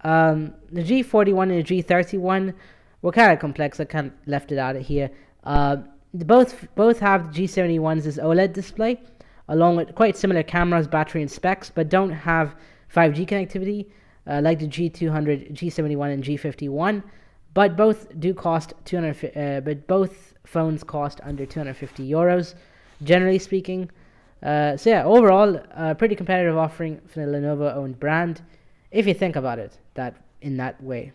Um, 0.03 0.53
the 0.71 0.83
G41 0.83 1.57
and 1.57 1.65
the 1.65 1.83
G31 1.83 2.53
were 3.01 3.11
kind 3.11 3.33
of 3.33 3.39
complex. 3.39 3.79
I 3.79 3.85
kind 3.85 4.11
of 4.11 4.13
left 4.27 4.51
it 4.51 4.59
out 4.59 4.75
of 4.75 4.85
here. 4.85 5.09
Uh, 5.43 5.77
both 6.13 6.67
both 6.75 6.99
have 6.99 7.33
the 7.33 7.47
G71's 7.47 8.19
OLED 8.19 8.53
display, 8.53 9.01
along 9.47 9.77
with 9.77 9.95
quite 9.95 10.15
similar 10.15 10.43
cameras, 10.43 10.87
battery, 10.87 11.23
and 11.23 11.31
specs, 11.31 11.71
but 11.73 11.89
don't 11.89 12.11
have 12.11 12.53
5G 12.93 13.27
connectivity 13.27 13.87
uh, 14.27 14.41
like 14.43 14.59
the 14.59 14.67
G200, 14.67 15.53
G71, 15.53 16.13
and 16.13 16.23
G51. 16.23 17.03
But 17.53 17.77
both 17.77 18.07
do 18.19 18.33
cost 18.33 18.73
200. 18.85 19.31
Uh, 19.35 19.61
but 19.61 19.87
both 19.87 20.33
phones 20.45 20.83
cost 20.83 21.21
under 21.23 21.45
250 21.45 22.09
euros, 22.09 22.55
generally 23.03 23.39
speaking. 23.39 23.89
Uh, 24.43 24.77
so 24.77 24.89
yeah, 24.89 25.03
overall, 25.03 25.59
a 25.71 25.95
pretty 25.95 26.15
competitive 26.15 26.57
offering 26.57 27.01
for 27.07 27.25
the 27.25 27.31
Lenovo-owned 27.31 27.99
brand, 27.99 28.41
if 28.91 29.07
you 29.07 29.13
think 29.13 29.35
about 29.35 29.57
it 29.57 29.77
that 29.95 30.15
in 30.41 30.57
that 30.57 30.81
way. 30.83 31.11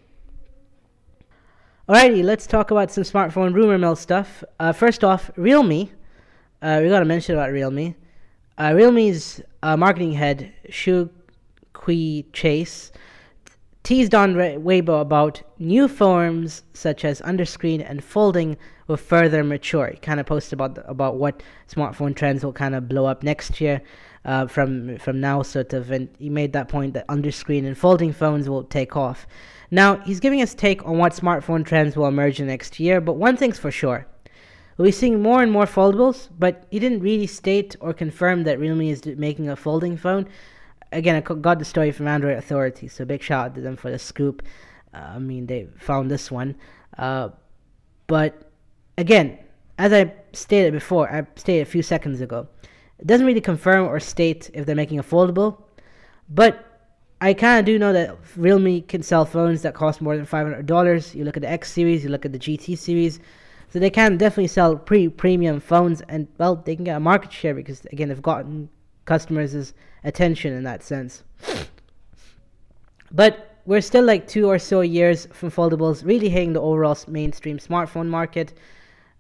Alrighty, 1.88 2.24
let's 2.24 2.46
talk 2.46 2.70
about 2.70 2.90
some 2.90 3.04
smartphone 3.04 3.52
rumor 3.54 3.78
mill 3.78 3.96
stuff. 3.96 4.42
Uh, 4.58 4.72
first 4.72 5.04
off, 5.04 5.30
Realme. 5.36 5.90
Uh, 6.62 6.80
we 6.82 6.88
gotta 6.88 7.04
mention 7.04 7.34
about 7.34 7.52
Realme. 7.52 7.94
Uh, 8.58 8.72
Realme's 8.74 9.40
uh, 9.62 9.76
marketing 9.76 10.12
head 10.12 10.52
Shu 10.68 11.10
Kui 11.80 12.26
Chase 12.34 12.92
teased 13.82 14.14
on 14.14 14.34
Weibo 14.34 15.00
about 15.00 15.42
new 15.58 15.88
forms 15.88 16.62
such 16.74 17.06
as 17.06 17.22
underscreen 17.22 17.82
and 17.88 18.04
folding 18.04 18.58
will 18.86 18.98
further 18.98 19.42
mature. 19.42 19.88
He 19.94 19.96
kind 19.98 20.20
of 20.20 20.26
posted 20.26 20.52
about 20.52 20.74
the, 20.74 20.86
about 20.86 21.16
what 21.16 21.42
smartphone 21.72 22.14
trends 22.14 22.44
will 22.44 22.52
kind 22.52 22.74
of 22.74 22.86
blow 22.86 23.06
up 23.06 23.22
next 23.22 23.62
year 23.62 23.80
uh, 24.26 24.46
from 24.46 24.98
from 24.98 25.20
now, 25.20 25.40
sort 25.40 25.72
of. 25.72 25.90
And 25.90 26.08
he 26.18 26.28
made 26.28 26.52
that 26.52 26.68
point 26.68 26.92
that 26.94 27.08
underscreen 27.08 27.66
and 27.66 27.78
folding 27.78 28.12
phones 28.12 28.46
will 28.46 28.64
take 28.64 28.94
off. 28.94 29.26
Now 29.70 29.96
he's 30.00 30.20
giving 30.20 30.42
us 30.42 30.54
take 30.54 30.84
on 30.86 30.98
what 30.98 31.12
smartphone 31.14 31.64
trends 31.64 31.96
will 31.96 32.08
emerge 32.08 32.40
next 32.40 32.78
year. 32.78 33.00
But 33.00 33.14
one 33.14 33.38
thing's 33.38 33.58
for 33.58 33.70
sure. 33.70 34.06
We'll 34.76 34.86
be 34.88 34.92
seeing 34.92 35.22
more 35.22 35.42
and 35.42 35.52
more 35.52 35.66
foldables, 35.66 36.28
but 36.38 36.66
he 36.70 36.78
didn't 36.78 37.00
really 37.00 37.26
state 37.26 37.76
or 37.80 37.94
confirm 37.94 38.44
that 38.44 38.58
Realme 38.58 38.82
is 38.82 39.04
making 39.06 39.48
a 39.48 39.56
folding 39.56 39.96
phone 39.96 40.26
again, 40.92 41.16
I 41.16 41.20
got 41.20 41.58
the 41.58 41.64
story 41.64 41.92
from 41.92 42.08
Android 42.08 42.36
Authority, 42.36 42.88
so 42.88 43.04
big 43.04 43.22
shout 43.22 43.46
out 43.46 43.54
to 43.54 43.60
them 43.60 43.76
for 43.76 43.90
the 43.90 43.98
scoop. 43.98 44.42
Uh, 44.92 45.12
I 45.14 45.18
mean, 45.18 45.46
they 45.46 45.68
found 45.76 46.10
this 46.10 46.30
one. 46.30 46.56
Uh, 46.98 47.30
but 48.06 48.50
again, 48.98 49.38
as 49.78 49.92
I 49.92 50.12
stated 50.32 50.72
before, 50.72 51.10
I 51.10 51.26
stated 51.36 51.62
a 51.62 51.70
few 51.70 51.82
seconds 51.82 52.20
ago, 52.20 52.48
it 52.98 53.06
doesn't 53.06 53.26
really 53.26 53.40
confirm 53.40 53.86
or 53.86 53.98
state 54.00 54.50
if 54.52 54.66
they're 54.66 54.76
making 54.76 54.98
a 54.98 55.02
foldable. 55.02 55.62
But 56.28 56.66
I 57.20 57.34
kind 57.34 57.60
of 57.60 57.66
do 57.66 57.78
know 57.78 57.92
that 57.92 58.16
Realme 58.36 58.82
can 58.82 59.02
sell 59.02 59.24
phones 59.24 59.62
that 59.62 59.74
cost 59.74 60.00
more 60.00 60.16
than 60.16 60.26
$500. 60.26 61.14
You 61.14 61.24
look 61.24 61.36
at 61.36 61.42
the 61.42 61.50
X 61.50 61.72
series, 61.72 62.02
you 62.04 62.10
look 62.10 62.24
at 62.24 62.32
the 62.32 62.38
GT 62.38 62.76
series. 62.76 63.20
So 63.70 63.78
they 63.78 63.90
can 63.90 64.16
definitely 64.16 64.48
sell 64.48 64.76
pre 64.76 65.08
premium 65.08 65.60
phones, 65.60 66.00
and 66.02 66.26
well, 66.38 66.56
they 66.56 66.74
can 66.74 66.84
get 66.84 66.96
a 66.96 67.00
market 67.00 67.32
share 67.32 67.54
because 67.54 67.84
again, 67.92 68.08
they've 68.08 68.20
gotten 68.20 68.68
customers' 69.04 69.74
attention 70.04 70.52
in 70.52 70.64
that 70.64 70.82
sense. 70.82 71.24
But 73.12 73.60
we're 73.66 73.80
still 73.80 74.04
like 74.04 74.26
two 74.26 74.48
or 74.48 74.58
so 74.58 74.80
years 74.80 75.26
from 75.32 75.50
foldables 75.50 76.04
really 76.04 76.28
hitting 76.28 76.52
the 76.52 76.60
overall 76.60 76.96
mainstream 77.08 77.58
smartphone 77.58 78.08
market. 78.08 78.54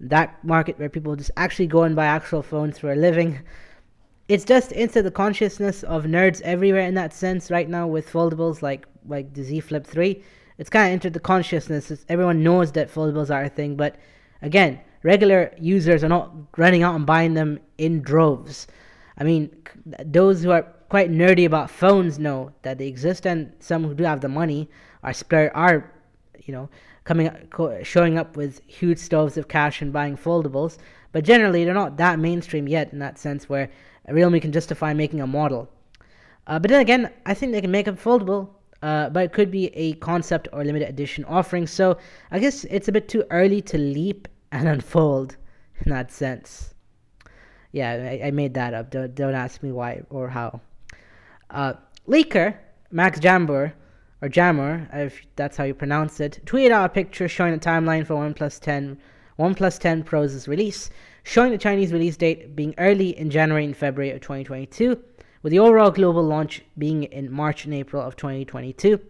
That 0.00 0.42
market 0.44 0.78
where 0.78 0.88
people 0.88 1.14
just 1.16 1.30
actually 1.36 1.66
go 1.66 1.82
and 1.82 1.94
buy 1.94 2.06
actual 2.06 2.42
phones 2.42 2.78
for 2.78 2.92
a 2.92 2.96
living. 2.96 3.40
It's 4.28 4.44
just 4.44 4.72
into 4.72 5.02
the 5.02 5.10
consciousness 5.10 5.82
of 5.82 6.04
nerds 6.04 6.40
everywhere 6.42 6.86
in 6.86 6.94
that 6.94 7.12
sense 7.12 7.50
right 7.50 7.68
now 7.68 7.86
with 7.86 8.08
foldables 8.08 8.62
like 8.62 8.86
like 9.06 9.34
the 9.34 9.42
Z 9.42 9.60
Flip 9.60 9.86
3. 9.86 10.22
It's 10.58 10.70
kind 10.70 10.86
of 10.86 10.92
entered 10.92 11.14
the 11.14 11.20
consciousness. 11.20 11.90
It's, 11.90 12.04
everyone 12.08 12.42
knows 12.42 12.72
that 12.72 12.92
foldables 12.92 13.34
are 13.34 13.44
a 13.44 13.48
thing, 13.48 13.76
but 13.76 13.96
again, 14.42 14.80
regular 15.02 15.52
users 15.58 16.04
are 16.04 16.08
not 16.08 16.32
running 16.56 16.82
out 16.82 16.94
and 16.94 17.06
buying 17.06 17.34
them 17.34 17.58
in 17.78 18.02
droves. 18.02 18.66
I 19.18 19.24
mean, 19.24 19.54
those 19.84 20.42
who 20.42 20.50
are 20.50 20.62
quite 20.88 21.10
nerdy 21.10 21.46
about 21.46 21.70
phones 21.70 22.18
know 22.18 22.52
that 22.62 22.78
they 22.78 22.86
exist, 22.86 23.26
and 23.26 23.52
some 23.60 23.84
who 23.84 23.94
do 23.94 24.04
have 24.04 24.20
the 24.20 24.28
money 24.28 24.68
are 25.02 25.14
are, 25.54 25.92
you 26.44 26.52
know, 26.52 26.68
coming 27.04 27.30
showing 27.82 28.18
up 28.18 28.36
with 28.36 28.60
huge 28.66 28.98
stoves 28.98 29.36
of 29.36 29.48
cash 29.48 29.82
and 29.82 29.92
buying 29.92 30.16
foldables. 30.16 30.78
But 31.12 31.24
generally, 31.24 31.64
they're 31.64 31.74
not 31.74 31.96
that 31.96 32.18
mainstream 32.18 32.68
yet 32.68 32.92
in 32.92 32.98
that 33.00 33.18
sense 33.18 33.48
where 33.48 33.70
Realme 34.08 34.40
can 34.40 34.52
justify 34.52 34.92
making 34.92 35.20
a 35.20 35.26
model. 35.26 35.68
Uh, 36.46 36.58
but 36.58 36.70
then 36.70 36.80
again, 36.80 37.10
I 37.26 37.34
think 37.34 37.52
they 37.52 37.60
can 37.60 37.70
make 37.70 37.86
a 37.86 37.92
foldable, 37.92 38.48
uh, 38.82 39.10
but 39.10 39.24
it 39.24 39.32
could 39.32 39.50
be 39.50 39.66
a 39.68 39.94
concept 39.94 40.48
or 40.52 40.64
limited 40.64 40.88
edition 40.88 41.24
offering. 41.24 41.66
So 41.66 41.98
I 42.30 42.38
guess 42.38 42.64
it's 42.64 42.88
a 42.88 42.92
bit 42.92 43.08
too 43.08 43.24
early 43.30 43.60
to 43.62 43.78
leap 43.78 44.28
and 44.52 44.68
unfold 44.74 45.36
in 45.84 45.90
that 45.90 46.10
sense. 46.10 46.74
Yeah, 47.72 47.92
I, 47.92 48.26
I 48.26 48.30
made 48.30 48.54
that 48.54 48.74
up. 48.74 48.90
Don't, 48.90 49.14
don't 49.14 49.34
ask 49.34 49.62
me 49.62 49.72
why 49.72 50.02
or 50.10 50.28
how. 50.28 50.60
Uh, 51.50 51.74
leaker, 52.08 52.56
Max 52.90 53.20
Jambor, 53.20 53.72
or 54.22 54.28
Jammer, 54.28 54.88
if 54.92 55.22
that's 55.36 55.56
how 55.56 55.64
you 55.64 55.74
pronounce 55.74 56.20
it, 56.20 56.40
tweeted 56.44 56.72
out 56.72 56.84
a 56.84 56.88
picture 56.88 57.28
showing 57.28 57.54
a 57.54 57.58
timeline 57.58 58.06
for 58.06 58.14
OnePlus 58.14 58.60
10, 58.60 58.98
OnePlus 59.38 59.78
10 59.78 60.02
Pro's 60.02 60.46
release, 60.46 60.90
showing 61.22 61.52
the 61.52 61.58
Chinese 61.58 61.92
release 61.92 62.16
date 62.16 62.54
being 62.54 62.74
early 62.78 63.16
in 63.16 63.30
January 63.30 63.64
and 63.64 63.76
February 63.76 64.10
of 64.10 64.20
2022, 64.20 65.02
with 65.42 65.50
the 65.52 65.58
overall 65.58 65.90
global 65.90 66.22
launch 66.22 66.62
being 66.76 67.04
in 67.04 67.32
March 67.32 67.64
and 67.64 67.72
April 67.72 68.02
of 68.02 68.16
2022. 68.16 69.00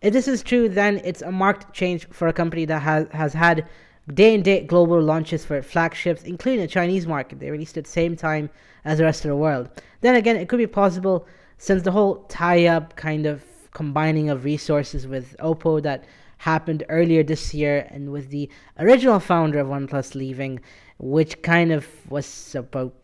If 0.00 0.12
this 0.14 0.26
is 0.26 0.42
true, 0.42 0.70
then 0.70 1.02
it's 1.04 1.20
a 1.20 1.30
marked 1.30 1.74
change 1.74 2.08
for 2.08 2.28
a 2.28 2.32
company 2.32 2.64
that 2.64 2.80
has, 2.80 3.08
has 3.12 3.34
had 3.34 3.68
day 4.14 4.34
and 4.34 4.44
date 4.44 4.66
global 4.66 5.00
launches 5.00 5.44
for 5.44 5.62
flagships, 5.62 6.22
including 6.22 6.60
the 6.60 6.68
Chinese 6.68 7.06
market. 7.06 7.40
They 7.40 7.50
released 7.50 7.76
at 7.76 7.84
the 7.84 7.90
same 7.90 8.16
time 8.16 8.50
as 8.84 8.98
the 8.98 9.04
rest 9.04 9.24
of 9.24 9.28
the 9.28 9.36
world. 9.36 9.68
Then 10.00 10.16
again, 10.16 10.36
it 10.36 10.48
could 10.48 10.58
be 10.58 10.66
possible 10.66 11.26
since 11.58 11.82
the 11.82 11.92
whole 11.92 12.24
tie 12.24 12.66
up 12.66 12.96
kind 12.96 13.26
of 13.26 13.42
combining 13.72 14.30
of 14.30 14.44
resources 14.44 15.06
with 15.06 15.36
Oppo 15.38 15.82
that 15.82 16.04
happened 16.38 16.84
earlier 16.88 17.22
this 17.22 17.52
year 17.52 17.86
and 17.90 18.10
with 18.10 18.30
the 18.30 18.48
original 18.78 19.20
founder 19.20 19.60
of 19.60 19.68
OnePlus 19.68 20.14
leaving, 20.14 20.60
which 20.98 21.42
kind 21.42 21.70
of 21.70 21.86
was 22.08 22.54
about. 22.54 22.94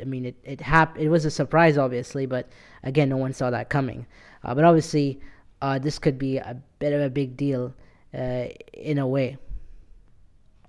I 0.00 0.04
mean, 0.04 0.24
it 0.26 0.36
it 0.44 0.60
hap- 0.60 0.98
It 0.98 1.08
was 1.08 1.24
a 1.24 1.30
surprise, 1.30 1.78
obviously, 1.78 2.26
but 2.26 2.48
again, 2.82 3.08
no 3.08 3.16
one 3.16 3.32
saw 3.32 3.50
that 3.50 3.70
coming. 3.70 4.06
Uh, 4.42 4.54
but 4.54 4.64
obviously, 4.64 5.20
uh, 5.62 5.78
this 5.78 5.98
could 5.98 6.18
be 6.18 6.36
a 6.36 6.60
bit 6.78 6.92
of 6.92 7.00
a 7.00 7.08
big 7.08 7.36
deal 7.36 7.72
uh, 8.12 8.46
in 8.72 8.98
a 8.98 9.06
way. 9.06 9.38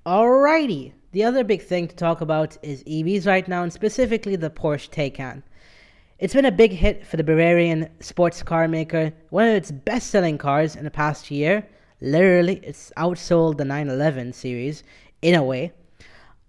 Alrighty, 0.05 0.93
the 1.13 1.24
other 1.24 1.43
big 1.43 1.63
thing 1.63 1.88
to 1.88 1.95
talk 1.95 2.21
about 2.21 2.59
is 2.62 2.83
EVs 2.83 3.25
right 3.25 3.47
now, 3.47 3.63
and 3.63 3.74
specifically 3.74 4.35
the 4.35 4.51
Porsche 4.51 4.88
Taycan. 4.91 5.41
It's 6.19 6.35
been 6.35 6.45
a 6.45 6.51
big 6.51 6.74
hit 6.74 7.07
for 7.07 7.17
the 7.17 7.24
Bavarian 7.24 7.89
sports 8.01 8.43
car 8.43 8.67
maker, 8.67 9.13
one 9.31 9.47
of 9.47 9.55
its 9.55 9.71
best 9.71 10.12
selling 10.12 10.38
cars 10.38 10.75
in 10.75 10.83
the 10.83 10.91
past 10.91 11.31
year. 11.31 11.67
Literally, 12.01 12.57
it's 12.62 12.91
outsold 12.97 13.57
the 13.57 13.65
911 13.65 14.33
series 14.33 14.83
in 15.24 15.33
a 15.33 15.41
way. 15.41 15.74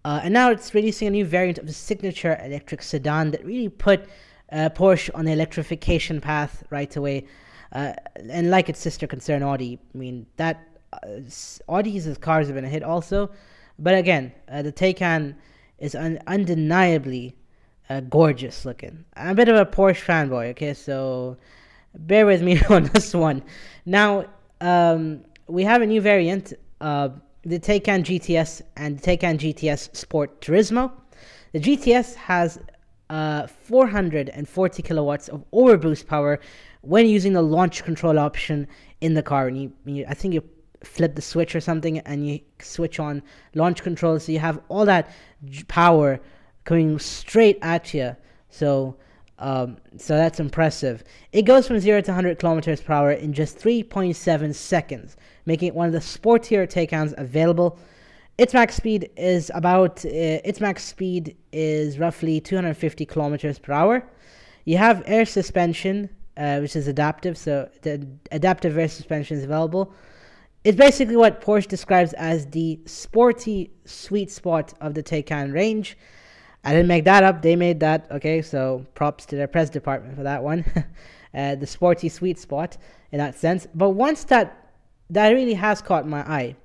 Uh, 0.05 0.21
and 0.23 0.35
now 0.35 0.51
it's 0.51 0.75
releasing 0.75 1.09
a 1.09 1.13
new 1.13 1.25
variant 1.25 1.57
of 1.57 1.67
the 1.67 1.73
signature 1.73 2.39
electric 2.45 2.83
sedan 2.83 3.31
that 3.31 3.43
really 3.43 3.71
put 3.71 4.07
uh, 4.53 4.69
Porsche 4.69 5.09
on 5.15 5.25
the 5.25 5.33
electrification 5.33 6.21
path 6.21 6.63
right 6.69 6.95
away. 6.95 7.27
Uh, 7.73 7.95
and 8.29 8.51
like 8.51 8.69
its 8.69 8.81
sister 8.81 9.07
concern 9.07 9.43
Audi, 9.43 9.79
I 9.95 9.97
mean 9.97 10.27
that 10.37 10.76
Audi's 11.69 12.19
cars 12.19 12.47
have 12.47 12.57
been 12.57 12.65
a 12.65 12.69
hit 12.69 12.83
also, 12.83 13.31
but 13.79 13.95
again, 13.95 14.33
uh, 14.49 14.63
the 14.63 14.73
Taycan 14.73 15.35
is 15.79 15.95
un- 15.95 16.21
undeniably 16.27 17.37
uh, 17.89 18.01
gorgeous 18.01 18.65
looking. 18.65 19.05
I'm 19.15 19.31
a 19.31 19.35
bit 19.35 19.49
of 19.49 19.57
a 19.57 19.67
Porsche 19.67 20.05
fanboy, 20.05 20.51
okay, 20.51 20.75
so 20.75 21.37
bear 21.95 22.27
with 22.27 22.43
me 22.43 22.61
on 22.71 22.85
this 22.85 23.15
one. 23.15 23.43
Now, 23.85 24.27
um, 24.61 25.25
we 25.47 25.65
have 25.65 25.83
a 25.83 25.87
new 25.87 26.01
variant, 26.01 26.53
uh, 26.81 27.11
the 27.43 27.59
Taycan 27.59 28.03
GTS 28.03 28.63
and 28.77 28.99
the 28.99 29.17
Taycan 29.17 29.39
GTS 29.39 29.95
Sport 29.95 30.41
Turismo. 30.41 30.91
The 31.53 31.61
GTS 31.61 32.15
has 32.17 32.59
uh, 33.09 33.47
440 33.47 34.83
kilowatts 34.83 35.29
of 35.29 35.45
overboost 35.53 36.07
power 36.07 36.41
when 36.83 37.07
using 37.07 37.33
the 37.33 37.43
launch 37.43 37.85
control 37.85 38.19
option 38.19 38.67
in 39.01 39.15
the 39.15 39.23
car. 39.23 39.47
And 39.47 39.63
you, 39.63 39.73
you, 39.85 40.05
I 40.09 40.15
think 40.15 40.35
you 40.35 40.43
flip 40.85 41.15
the 41.15 41.23
switch 41.23 41.55
or 41.55 41.61
something 41.61 41.99
and 42.01 42.27
you 42.27 42.41
switch 42.61 42.99
on 43.01 43.23
launch 43.55 43.83
control, 43.83 44.19
so 44.19 44.33
you 44.33 44.39
have 44.39 44.61
all 44.69 44.85
that 44.85 45.11
power 45.69 46.21
coming 46.65 46.99
straight 46.99 47.59
at 47.63 47.95
you. 47.95 48.17
So, 48.51 48.97
um, 49.39 49.79
so 49.97 50.17
that's 50.17 50.41
impressive. 50.41 51.05
It 51.33 51.43
goes 51.43 51.67
from 51.67 51.79
zero 51.81 52.01
to 52.01 52.11
100 52.11 52.39
kilometers 52.39 52.81
per 52.81 52.93
hour 52.93 53.13
in 53.13 53.33
just 53.33 53.59
3.7 53.59 54.55
seconds, 54.55 55.17
making 55.45 55.69
it 55.69 55.75
one 55.75 55.87
of 55.87 55.93
the 55.93 55.99
sportier 55.99 56.67
Taycans 56.67 57.15
available. 57.19 57.79
Its 58.39 58.53
max 58.53 58.75
speed 58.75 59.11
is 59.17 59.51
about 59.55 60.05
uh, 60.05 60.11
its 60.45 60.61
max 60.61 60.85
speed 60.85 61.37
is 61.53 61.99
roughly 61.99 62.41
250 62.41 63.07
kilometers 63.07 63.59
per 63.59 63.73
hour. 63.73 64.05
You 64.67 64.77
have 64.77 65.03
air 65.07 65.25
suspension, 65.25 66.11
uh, 66.37 66.59
which 66.59 66.77
is 66.77 66.87
adaptive, 66.87 67.39
so 67.39 67.71
the 67.83 68.07
adaptive 68.33 68.77
air 68.77 68.89
suspension 68.89 69.39
is 69.39 69.45
available. 69.45 69.95
It's 70.67 70.77
basically 70.77 71.15
what 71.15 71.41
Porsche 71.41 71.69
describes 71.69 72.13
as 72.15 72.47
the 72.47 72.81
sporty 72.87 73.71
sweet 73.85 74.33
spot 74.33 74.75
of 74.81 74.95
the 74.95 75.03
Taycan 75.03 75.55
range. 75.55 75.97
I 76.65 76.73
didn't 76.73 76.89
make 76.89 77.05
that 77.05 77.23
up; 77.23 77.41
they 77.41 77.55
made 77.55 77.79
that. 77.79 78.11
Okay, 78.11 78.43
so 78.43 78.85
props 78.95 79.27
to 79.27 79.37
their 79.37 79.47
press 79.47 79.71
department 79.71 80.17
for 80.17 80.25
that 80.25 80.43
one. 80.43 80.65
uh, 81.35 81.55
the 81.55 81.69
sporty 81.69 82.09
sweet 82.09 82.41
spot 82.41 82.79
in 83.13 83.19
that 83.19 83.39
sense. 83.39 83.69
But 83.77 83.91
once 83.91 84.25
that 84.25 84.73
that 85.11 85.29
really 85.29 85.55
has 85.55 85.81
caught 85.81 86.05
my 86.05 86.23
eye 86.23 86.57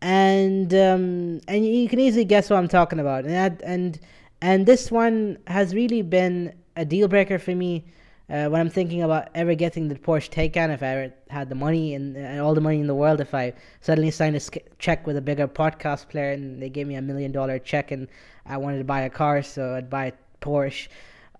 and 0.00 0.72
um, 0.72 1.40
and 1.48 1.66
you 1.66 1.88
can 1.88 1.98
easily 1.98 2.24
guess 2.24 2.48
what 2.48 2.60
I'm 2.60 2.68
talking 2.68 3.00
about. 3.00 3.24
And 3.24 3.34
that, 3.34 3.60
and 3.64 3.98
and 4.40 4.66
this 4.66 4.88
one 4.88 5.38
has 5.48 5.74
really 5.74 6.02
been 6.02 6.54
a 6.76 6.84
deal 6.84 7.08
breaker 7.08 7.40
for 7.40 7.56
me 7.56 7.86
uh, 8.30 8.48
when 8.48 8.60
I'm 8.60 8.70
thinking 8.70 9.02
about 9.02 9.28
ever 9.34 9.54
getting 9.54 9.88
the 9.88 9.96
Porsche 9.96 10.30
Taycan. 10.30 10.72
If 10.72 10.82
I 10.82 10.86
ever 10.86 11.14
had 11.28 11.48
the 11.48 11.56
money 11.56 11.94
and, 11.94 12.16
and 12.16 12.40
all 12.40 12.54
the 12.54 12.60
money 12.60 12.80
in 12.80 12.86
the 12.86 12.94
world, 12.94 13.20
if 13.20 13.34
I 13.34 13.52
suddenly 13.80 14.10
signed 14.10 14.36
a 14.36 14.40
check 14.78 15.06
with 15.06 15.16
a 15.16 15.20
bigger 15.20 15.48
podcast 15.48 16.08
player 16.08 16.32
and 16.32 16.62
they 16.62 16.68
gave 16.68 16.86
me 16.86 16.94
a 16.94 17.02
million 17.02 17.32
dollar 17.32 17.58
check 17.58 17.90
and 17.90 18.06
I 18.46 18.56
wanted 18.56 18.78
to 18.78 18.84
buy 18.84 19.02
a 19.02 19.10
car, 19.10 19.42
so 19.42 19.74
I'd 19.74 19.90
buy 19.90 20.06
a 20.06 20.12
Porsche. 20.40 20.88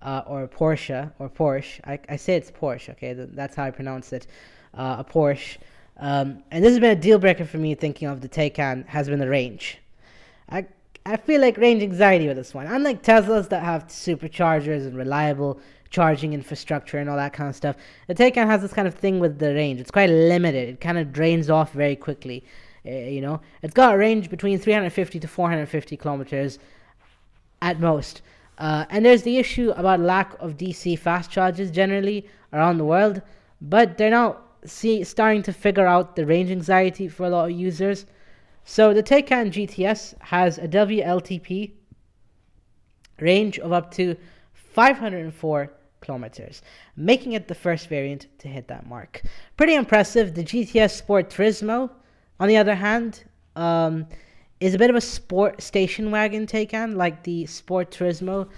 Uh, 0.03 0.23
or 0.27 0.49
Porsche 0.49 1.13
or 1.19 1.29
Porsche. 1.29 1.79
I, 1.85 2.01
I 2.09 2.17
say 2.17 2.35
it's 2.35 2.51
Porsche. 2.51 2.89
Okay, 2.93 3.13
that's 3.13 3.55
how 3.55 3.65
I 3.65 3.71
pronounce 3.71 4.15
it. 4.15 4.27
Uh, 4.73 4.97
a 5.01 5.05
Porsche. 5.05 5.59
Um, 5.99 6.43
and 6.51 6.65
this 6.65 6.71
has 6.71 6.81
been 6.81 6.97
a 6.97 7.01
deal 7.01 7.19
breaker 7.19 7.45
for 7.45 7.59
me 7.59 7.75
thinking 7.75 8.09
of 8.09 8.23
the 8.23 8.29
Taycan 8.29 8.87
has 8.87 9.11
been 9.11 9.19
the 9.19 9.29
range. 9.29 9.77
I 10.49 10.65
I 11.05 11.17
feel 11.17 11.41
like 11.43 11.59
range 11.59 11.83
anxiety 11.83 12.29
with 12.29 12.37
this 12.37 12.55
one. 12.55 12.67
Unlike 12.67 13.03
Teslas 13.03 13.49
that 13.51 13.63
have 13.63 13.89
superchargers 13.89 14.87
and 14.87 14.97
reliable 14.97 15.61
charging 15.91 16.33
infrastructure 16.33 16.99
and 16.99 17.11
all 17.11 17.17
that 17.17 17.33
kind 17.33 17.49
of 17.49 17.57
stuff, 17.57 17.77
the 18.07 18.15
Taycan 18.15 18.47
has 18.47 18.63
this 18.63 18.73
kind 18.73 18.89
of 18.89 18.95
thing 18.95 19.19
with 19.19 19.39
the 19.39 19.55
range. 19.55 19.81
It's 19.81 19.91
quite 19.91 20.11
limited. 20.11 20.69
It 20.69 20.81
kind 20.81 20.99
of 20.99 21.13
drains 21.13 21.51
off 21.51 21.73
very 21.73 21.97
quickly. 21.97 22.45
Uh, 22.87 22.91
you 22.91 23.21
know, 23.21 23.41
it's 23.63 23.75
got 23.75 23.95
a 23.95 23.99
range 23.99 24.31
between 24.31 24.59
350 24.59 25.21
to 25.21 25.29
450 25.29 25.97
kilometers 25.97 26.59
at 27.61 27.79
most. 27.81 28.23
Uh, 28.59 28.85
and 28.91 29.05
there's 29.05 29.23
the 29.23 29.39
issue 29.39 29.71
about 29.77 30.01
lack 30.01 30.35
of 30.41 30.57
DC 30.57 30.99
fast 30.99 31.31
charges 31.31 31.71
generally 31.71 32.27
around 32.53 32.79
the 32.79 32.85
world, 32.85 33.23
but 33.61 33.99
they're 33.99 34.11
now 34.11 34.37
see 34.65 35.03
starting 35.05 35.43
to 35.43 35.53
figure 35.53 35.87
out 35.87 36.17
the 36.17 36.27
range 36.27 36.51
anxiety 36.51 37.09
for 37.09 37.25
a 37.25 37.31
lot 37.31 37.51
of 37.51 37.59
users. 37.59 38.07
So 38.65 38.93
the 38.93 39.03
Taycan 39.03 39.51
GTS 39.51 40.21
has 40.21 40.59
a 40.59 40.69
WLTP 40.69 41.73
range 43.19 43.59
of 43.59 43.73
up 43.73 43.91
to 43.93 44.17
504 44.53 45.73
kilometers, 46.01 46.63
making 46.97 47.33
it 47.33 47.49
the 47.49 47.55
first 47.55 47.89
variant 47.89 48.27
to 48.39 48.49
hit 48.49 48.69
that 48.69 48.87
mark. 48.87 49.23
Pretty 49.57 49.75
impressive. 49.75 50.35
The 50.35 50.45
GTS 50.45 50.91
Sport 50.91 51.31
Turismo, 51.31 51.91
on 52.39 52.49
the 52.49 52.57
other 52.57 52.75
hand, 52.75 53.25
um, 53.57 54.07
is 54.61 54.75
a 54.75 54.79
bit 54.79 54.91
of 54.91 54.97
a 54.97 55.01
sport 55.01 55.63
station 55.63 56.11
wagon 56.11 56.47
Taycan, 56.47 56.97
like 56.97 57.23
the 57.23 57.47
Sport 57.47 57.91
Turismo 57.91 58.49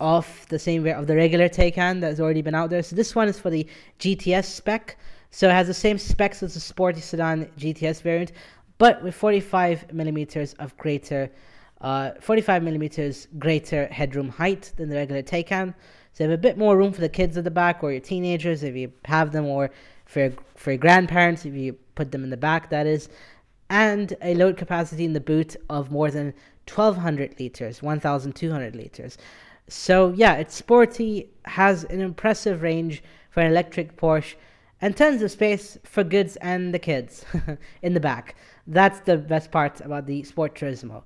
of 0.00 0.46
the 0.48 0.58
same 0.58 0.86
of 0.86 1.06
the 1.06 1.16
regular 1.16 1.48
Taycan 1.48 2.00
that's 2.00 2.20
already 2.20 2.42
been 2.42 2.54
out 2.54 2.70
there. 2.70 2.82
So 2.82 2.96
this 2.96 3.14
one 3.14 3.28
is 3.28 3.38
for 3.38 3.50
the 3.50 3.66
GTS 3.98 4.44
spec. 4.44 4.98
So 5.30 5.48
it 5.48 5.52
has 5.52 5.66
the 5.66 5.74
same 5.74 5.98
specs 5.98 6.42
as 6.42 6.54
the 6.54 6.60
sporty 6.60 7.00
sedan 7.00 7.46
GTS 7.58 8.02
variant, 8.02 8.32
but 8.78 9.02
with 9.02 9.14
45 9.14 9.92
millimeters 9.92 10.54
of 10.54 10.76
greater, 10.76 11.30
uh, 11.80 12.12
45 12.20 12.62
millimeters 12.62 13.28
greater 13.38 13.86
headroom 13.86 14.28
height 14.28 14.72
than 14.76 14.88
the 14.88 14.96
regular 14.96 15.22
Taycan. 15.22 15.74
So 16.16 16.24
you 16.24 16.30
have 16.30 16.38
a 16.38 16.40
bit 16.40 16.56
more 16.56 16.78
room 16.78 16.92
for 16.92 17.02
the 17.02 17.10
kids 17.10 17.36
at 17.36 17.44
the 17.44 17.50
back, 17.50 17.84
or 17.84 17.92
your 17.92 18.00
teenagers 18.00 18.62
if 18.62 18.74
you 18.74 18.90
have 19.04 19.32
them, 19.32 19.44
or 19.44 19.70
for 20.06 20.32
for 20.54 20.70
your 20.70 20.78
grandparents 20.78 21.44
if 21.44 21.52
you 21.52 21.74
put 21.94 22.10
them 22.10 22.24
in 22.24 22.30
the 22.30 22.38
back. 22.38 22.70
That 22.70 22.86
is, 22.86 23.10
and 23.68 24.16
a 24.22 24.34
load 24.34 24.56
capacity 24.56 25.04
in 25.04 25.12
the 25.12 25.20
boot 25.20 25.56
of 25.68 25.90
more 25.90 26.10
than 26.10 26.32
1,200 26.72 27.38
liters, 27.38 27.82
1,200 27.82 28.74
liters. 28.74 29.18
So 29.68 30.14
yeah, 30.16 30.36
it's 30.36 30.54
sporty, 30.54 31.28
has 31.44 31.84
an 31.84 32.00
impressive 32.00 32.62
range 32.62 33.02
for 33.28 33.40
an 33.40 33.50
electric 33.50 33.98
Porsche 33.98 34.36
and 34.80 34.96
tons 34.96 35.20
of 35.20 35.30
space 35.30 35.76
for 35.84 36.02
goods 36.02 36.36
and 36.36 36.72
the 36.72 36.78
kids 36.78 37.26
in 37.82 37.92
the 37.92 38.00
back. 38.00 38.36
That's 38.66 39.00
the 39.00 39.18
best 39.18 39.50
part 39.50 39.82
about 39.82 40.06
the 40.06 40.22
Sport 40.22 40.54
Turismo. 40.54 41.02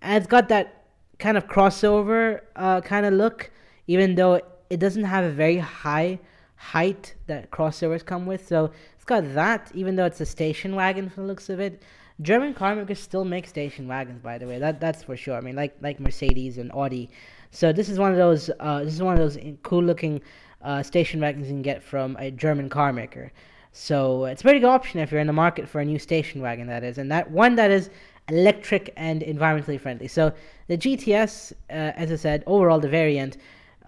And 0.00 0.16
it's 0.16 0.26
got 0.26 0.48
that 0.48 0.86
kind 1.18 1.36
of 1.36 1.46
crossover 1.46 2.40
uh, 2.56 2.80
kind 2.80 3.04
of 3.04 3.12
look, 3.12 3.50
even 3.86 4.14
though 4.14 4.40
it 4.70 4.80
doesn't 4.80 5.04
have 5.04 5.24
a 5.24 5.30
very 5.30 5.58
high 5.58 6.18
height 6.56 7.14
that 7.26 7.50
crossovers 7.50 8.04
come 8.04 8.26
with. 8.26 8.46
So 8.46 8.70
it's 8.94 9.04
got 9.04 9.34
that, 9.34 9.70
even 9.74 9.96
though 9.96 10.06
it's 10.06 10.20
a 10.20 10.26
station 10.26 10.74
wagon 10.74 11.08
from 11.08 11.24
the 11.24 11.28
looks 11.28 11.48
of 11.48 11.60
it. 11.60 11.82
German 12.22 12.54
car 12.54 12.74
makers 12.74 12.98
still 12.98 13.26
make 13.26 13.46
station 13.46 13.86
wagons, 13.86 14.22
by 14.22 14.38
the 14.38 14.46
way. 14.46 14.58
That 14.58 14.80
that's 14.80 15.02
for 15.02 15.16
sure. 15.16 15.36
I 15.36 15.40
mean, 15.40 15.54
like 15.54 15.76
like 15.82 16.00
Mercedes 16.00 16.56
and 16.56 16.72
Audi. 16.72 17.10
So 17.50 17.72
this 17.72 17.88
is 17.88 17.98
one 17.98 18.10
of 18.10 18.16
those. 18.16 18.50
Uh, 18.58 18.84
this 18.84 18.94
is 18.94 19.02
one 19.02 19.12
of 19.12 19.18
those 19.18 19.38
cool 19.62 19.82
looking 19.82 20.22
uh, 20.62 20.82
station 20.82 21.20
wagons 21.20 21.48
you 21.48 21.52
can 21.52 21.62
get 21.62 21.82
from 21.82 22.16
a 22.18 22.30
German 22.30 22.70
car 22.70 22.92
maker. 22.92 23.30
So 23.72 24.24
it's 24.24 24.40
a 24.40 24.44
pretty 24.44 24.60
good 24.60 24.70
option 24.70 25.00
if 25.00 25.12
you're 25.12 25.20
in 25.20 25.26
the 25.26 25.34
market 25.34 25.68
for 25.68 25.82
a 25.82 25.84
new 25.84 25.98
station 25.98 26.40
wagon, 26.40 26.66
that 26.68 26.82
is, 26.82 26.96
and 26.96 27.12
that 27.12 27.30
one 27.30 27.56
that 27.56 27.70
is 27.70 27.90
electric 28.30 28.92
and 28.96 29.20
environmentally 29.20 29.78
friendly. 29.78 30.08
So 30.08 30.32
the 30.68 30.78
GTS, 30.78 31.52
uh, 31.52 31.72
as 31.72 32.10
I 32.10 32.16
said, 32.16 32.42
overall 32.46 32.80
the 32.80 32.88
variant, 32.88 33.36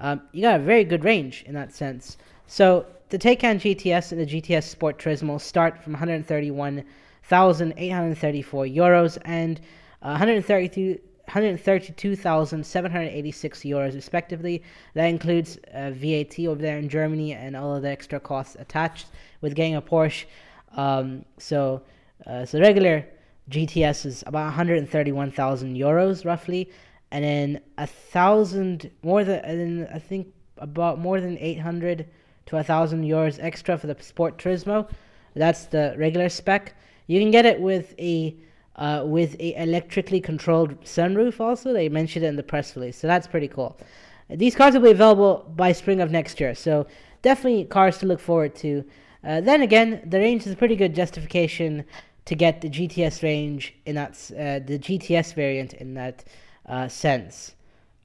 um, 0.00 0.20
you 0.32 0.42
got 0.42 0.60
a 0.60 0.62
very 0.62 0.84
good 0.84 1.02
range 1.04 1.44
in 1.46 1.54
that 1.54 1.74
sense. 1.74 2.18
So 2.46 2.84
the 3.08 3.18
Taycan 3.18 3.56
GTS 3.56 4.12
and 4.12 4.20
the 4.20 4.26
GTS 4.26 4.64
Sport 4.64 4.98
Turismo 4.98 5.40
start 5.40 5.82
from 5.82 5.94
131,834 5.94 8.64
euros 8.64 9.18
and 9.24 9.58
uh, 10.02 10.10
132 10.10 11.00
132,786 11.28 13.60
euros 13.60 13.94
respectively. 13.94 14.62
That 14.94 15.06
includes 15.06 15.58
uh, 15.74 15.90
VAT 15.90 16.38
over 16.40 16.62
there 16.62 16.78
in 16.78 16.88
Germany 16.88 17.34
and 17.34 17.54
all 17.54 17.76
of 17.76 17.82
the 17.82 17.90
extra 17.90 18.18
costs 18.18 18.56
attached 18.58 19.08
with 19.42 19.54
getting 19.54 19.76
a 19.76 19.82
Porsche. 19.82 20.24
Um, 20.72 21.26
so, 21.38 21.82
uh, 22.26 22.46
so 22.46 22.58
regular 22.60 23.06
GTS 23.50 24.06
is 24.06 24.24
about 24.26 24.46
131,000 24.46 25.76
euros 25.76 26.24
roughly, 26.24 26.70
and 27.10 27.24
then 27.24 27.60
a 27.78 27.86
thousand 27.86 28.90
more 29.02 29.24
than 29.24 29.44
and 29.44 29.88
I 29.92 29.98
think 29.98 30.28
about 30.58 30.98
more 30.98 31.20
than 31.20 31.38
800 31.38 32.06
to 32.46 32.56
a 32.56 32.64
thousand 32.64 33.04
euros 33.04 33.38
extra 33.40 33.78
for 33.78 33.86
the 33.86 33.96
Sport 34.00 34.38
Turismo. 34.38 34.88
That's 35.34 35.66
the 35.66 35.94
regular 35.98 36.28
spec. 36.28 36.74
You 37.06 37.20
can 37.20 37.30
get 37.30 37.46
it 37.46 37.60
with 37.60 37.94
a 37.98 38.36
uh, 38.76 39.02
with 39.04 39.34
a 39.40 39.60
electrically 39.60 40.20
controlled 40.20 40.80
sunroof. 40.84 41.40
Also, 41.40 41.72
they 41.72 41.88
mentioned 41.88 42.24
it 42.24 42.28
in 42.28 42.36
the 42.36 42.42
press 42.42 42.76
release, 42.76 42.96
so 42.96 43.06
that's 43.06 43.26
pretty 43.26 43.48
cool. 43.48 43.76
These 44.30 44.54
cars 44.54 44.74
will 44.74 44.82
be 44.82 44.90
available 44.90 45.50
by 45.56 45.72
spring 45.72 46.00
of 46.00 46.10
next 46.10 46.38
year, 46.38 46.54
so 46.54 46.86
definitely 47.22 47.64
cars 47.64 47.98
to 47.98 48.06
look 48.06 48.20
forward 48.20 48.54
to. 48.56 48.84
Uh, 49.24 49.40
then 49.40 49.62
again, 49.62 50.02
the 50.06 50.18
range 50.18 50.46
is 50.46 50.52
a 50.52 50.56
pretty 50.56 50.76
good 50.76 50.94
justification 50.94 51.84
to 52.26 52.34
get 52.34 52.60
the 52.60 52.68
GTS 52.68 53.22
range 53.22 53.74
in 53.86 53.94
that 53.96 54.12
uh, 54.32 54.60
the 54.64 54.78
GTS 54.78 55.34
variant 55.34 55.72
in 55.74 55.94
that 55.94 56.24
uh, 56.68 56.88
sense. 56.88 57.54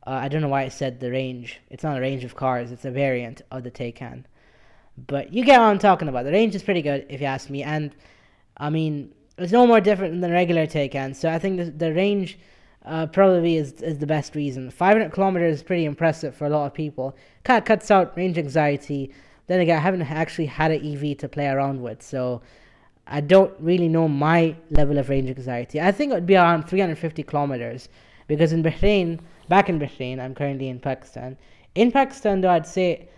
Uh, 0.06 0.12
I 0.12 0.28
don't 0.28 0.42
know 0.42 0.50
why 0.50 0.64
I 0.64 0.70
said 0.70 1.00
the 1.00 1.12
range. 1.12 1.60
It's 1.70 1.84
not 1.84 1.98
a 1.98 2.02
range 2.02 2.24
of 2.24 2.36
cars; 2.36 2.72
it's 2.72 2.86
a 2.86 2.92
variant 2.92 3.42
of 3.52 3.64
the 3.64 3.72
Taycan. 3.72 4.26
But 5.08 5.34
you 5.34 5.44
get 5.44 5.60
what 5.60 5.68
I'm 5.68 5.80
talking 5.80 6.08
about. 6.08 6.26
The 6.26 6.32
range 6.32 6.56
is 6.56 6.64
pretty 6.64 6.82
good, 6.82 7.06
if 7.10 7.20
you 7.20 7.28
ask 7.28 7.50
me. 7.50 7.64
And, 7.64 7.96
I 8.58 8.70
mean, 8.70 9.14
it's 9.38 9.52
no 9.52 9.66
more 9.66 9.82
different 9.82 10.22
than 10.22 10.32
regular 10.32 10.68
Taycan. 10.68 11.16
So 11.16 11.30
I 11.30 11.40
think 11.40 11.58
the, 11.58 11.66
the 11.66 11.94
range 11.94 12.38
uh, 12.86 13.08
probably 13.08 13.58
is, 13.58 13.74
is 13.82 13.98
the 13.98 14.06
best 14.06 14.36
reason. 14.36 14.70
500 14.70 15.12
kilometers 15.12 15.58
is 15.58 15.64
pretty 15.64 15.86
impressive 15.86 16.36
for 16.36 16.46
a 16.46 16.50
lot 16.50 16.68
of 16.68 16.74
people. 16.74 17.16
Kind 17.44 17.58
of 17.58 17.66
cuts 17.66 17.90
out 17.90 18.16
range 18.16 18.38
anxiety. 18.38 19.12
Then 19.48 19.62
again, 19.62 19.78
I 19.78 19.82
haven't 19.82 20.04
actually 20.04 20.46
had 20.46 20.72
an 20.72 20.86
EV 20.86 21.18
to 21.18 21.28
play 21.28 21.48
around 21.48 21.82
with. 21.82 22.04
So 22.04 22.42
I 23.08 23.22
don't 23.22 23.54
really 23.60 23.88
know 23.88 24.08
my 24.08 24.56
level 24.70 24.98
of 25.00 25.10
range 25.10 25.30
anxiety. 25.30 25.82
I 25.82 25.92
think 25.92 26.12
it 26.12 26.16
would 26.16 26.28
be 26.28 26.36
around 26.36 26.68
350 26.68 27.24
kilometers. 27.24 27.90
Because 28.28 28.54
in 28.54 28.64
Bahrain, 28.64 29.20
back 29.50 29.70
in 29.70 29.80
Bahrain, 29.80 30.20
I'm 30.20 30.36
currently 30.36 30.70
in 30.70 30.80
Pakistan. 30.80 31.38
In 31.76 31.92
Pakistan, 31.92 32.42
though, 32.42 32.50
I'd 32.50 32.68
say 32.68 33.10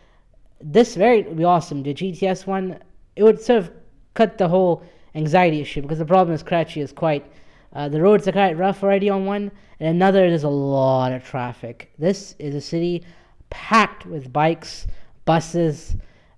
this 0.62 0.96
variant 0.96 1.30
would 1.30 1.38
be 1.38 1.44
awesome. 1.44 1.84
The 1.84 1.94
GTS 1.94 2.48
one, 2.48 2.80
it 3.16 3.24
would 3.24 3.42
sort 3.42 3.60
of 3.60 3.72
cut 4.14 4.38
the 4.38 4.48
whole 4.48 4.84
anxiety 5.14 5.62
issue 5.62 5.82
because 5.82 6.00
the 6.00 6.06
problem 6.06 6.34
is 6.34 6.44
Karachi 6.44 6.82
is 6.82 6.92
quite. 6.92 7.26
Uh, 7.74 7.90
the 7.90 8.02
roads 8.02 8.26
are 8.26 8.32
quite 8.32 8.58
rough 8.58 8.84
already 8.84 9.10
on 9.10 9.26
one, 9.26 9.52
and 9.82 9.90
another 9.90 10.30
there's 10.30 10.46
a 10.46 10.50
lot 10.50 11.12
of 11.12 11.24
traffic. 11.24 11.92
This 12.00 12.34
is 12.40 12.56
a 12.56 12.62
city 12.62 13.04
packed 13.50 14.06
with 14.06 14.32
bikes, 14.32 14.88
buses, 15.26 15.96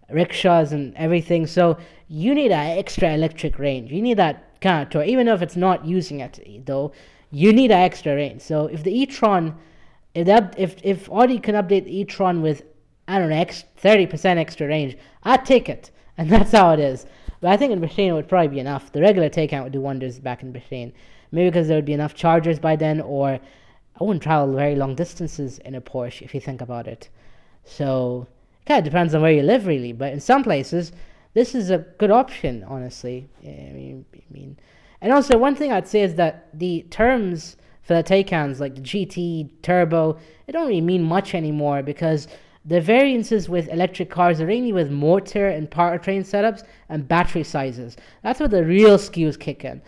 rickshaws, 0.10 0.71
and 0.71 0.95
everything. 0.95 1.45
So 1.45 1.77
you 2.08 2.34
need 2.34 2.51
an 2.51 2.77
extra 2.77 3.13
electric 3.13 3.60
range. 3.60 3.91
You 3.91 4.01
need 4.01 4.17
that 4.17 4.60
kind 4.62 4.82
of 4.82 4.89
tour, 4.89 5.03
even 5.03 5.27
if 5.27 5.41
it's 5.41 5.56
not 5.56 5.86
using 5.86 6.21
it 6.21 6.39
though. 6.65 6.91
You 7.31 7.53
need 7.53 7.71
an 7.71 7.79
extra 7.79 8.15
range. 8.15 8.41
So 8.41 8.67
if 8.67 8.83
the 8.83 8.97
e-tron, 8.97 9.57
if 10.13 10.25
that, 10.27 10.55
if 10.57 10.75
if 10.83 11.09
Audi 11.09 11.39
can 11.39 11.55
update 11.55 11.85
the 11.85 11.99
e-tron 11.99 12.41
with 12.41 12.63
I 13.07 13.19
don't 13.19 13.29
know, 13.29 13.37
X 13.37 13.63
30% 13.81 14.37
extra 14.37 14.67
range. 14.67 14.97
I'd 15.23 15.45
take 15.45 15.69
it. 15.69 15.91
And 16.19 16.31
that's 16.31 16.51
how 16.51 16.71
it 16.71 16.79
is. 16.79 17.05
But 17.41 17.51
I 17.51 17.57
think 17.57 17.71
in 17.71 17.79
Bahrain 17.79 18.07
it 18.07 18.13
would 18.13 18.27
probably 18.27 18.47
be 18.47 18.59
enough. 18.59 18.91
The 18.91 19.01
regular 19.01 19.29
Taycan 19.29 19.61
would 19.61 19.71
do 19.71 19.79
wonders 19.79 20.17
back 20.17 20.41
in 20.41 20.51
Bahrain. 20.51 20.93
Maybe 21.31 21.47
because 21.47 21.67
there 21.67 21.77
would 21.77 21.85
be 21.85 21.93
enough 21.93 22.15
chargers 22.15 22.57
by 22.57 22.75
then, 22.75 23.01
or 23.01 23.33
I 23.99 24.03
wouldn't 24.03 24.23
travel 24.23 24.55
very 24.55 24.75
long 24.75 24.95
distances 24.95 25.59
in 25.59 25.75
a 25.75 25.81
Porsche 25.81 26.23
if 26.23 26.33
you 26.33 26.41
think 26.41 26.59
about 26.59 26.87
it. 26.87 27.09
So 27.65 28.25
it 28.61 28.65
kind 28.65 28.79
of 28.79 28.85
depends 28.85 29.13
on 29.13 29.21
where 29.21 29.31
you 29.31 29.43
live, 29.43 29.67
really. 29.67 29.93
But 29.93 30.11
in 30.11 30.19
some 30.19 30.43
places, 30.43 30.91
this 31.35 31.53
is 31.53 31.69
a 31.69 31.85
good 31.99 32.09
option, 32.09 32.63
honestly. 32.63 33.29
I 33.43 33.45
mean, 33.45 34.05
I 34.15 34.33
mean, 34.33 34.57
and 35.01 35.13
also 35.13 35.38
one 35.38 35.55
thing 35.55 35.71
I'd 35.71 35.88
say 35.88 36.01
is 36.01 36.15
that 36.15 36.49
the 36.57 36.86
terms 36.89 37.57
for 37.81 37.93
the 37.93 38.03
Taycans, 38.03 38.60
like 38.60 38.75
the 38.75 38.81
GT, 38.81 39.49
Turbo, 39.62 40.17
it 40.47 40.51
don't 40.51 40.67
really 40.67 40.81
mean 40.81 41.03
much 41.03 41.33
anymore 41.33 41.81
because 41.81 42.27
the 42.65 42.81
variances 42.81 43.47
with 43.47 43.69
electric 43.69 44.10
cars 44.10 44.41
are 44.41 44.45
mainly 44.47 44.73
with 44.73 44.91
motor 44.91 45.47
and 45.47 45.71
powertrain 45.71 46.21
setups 46.21 46.63
and 46.89 47.07
battery 47.07 47.43
sizes. 47.43 47.95
That's 48.23 48.41
where 48.41 48.49
the 48.49 48.65
real 48.65 48.97
skews 48.97 49.39
kick 49.39 49.63
in. 49.63 49.81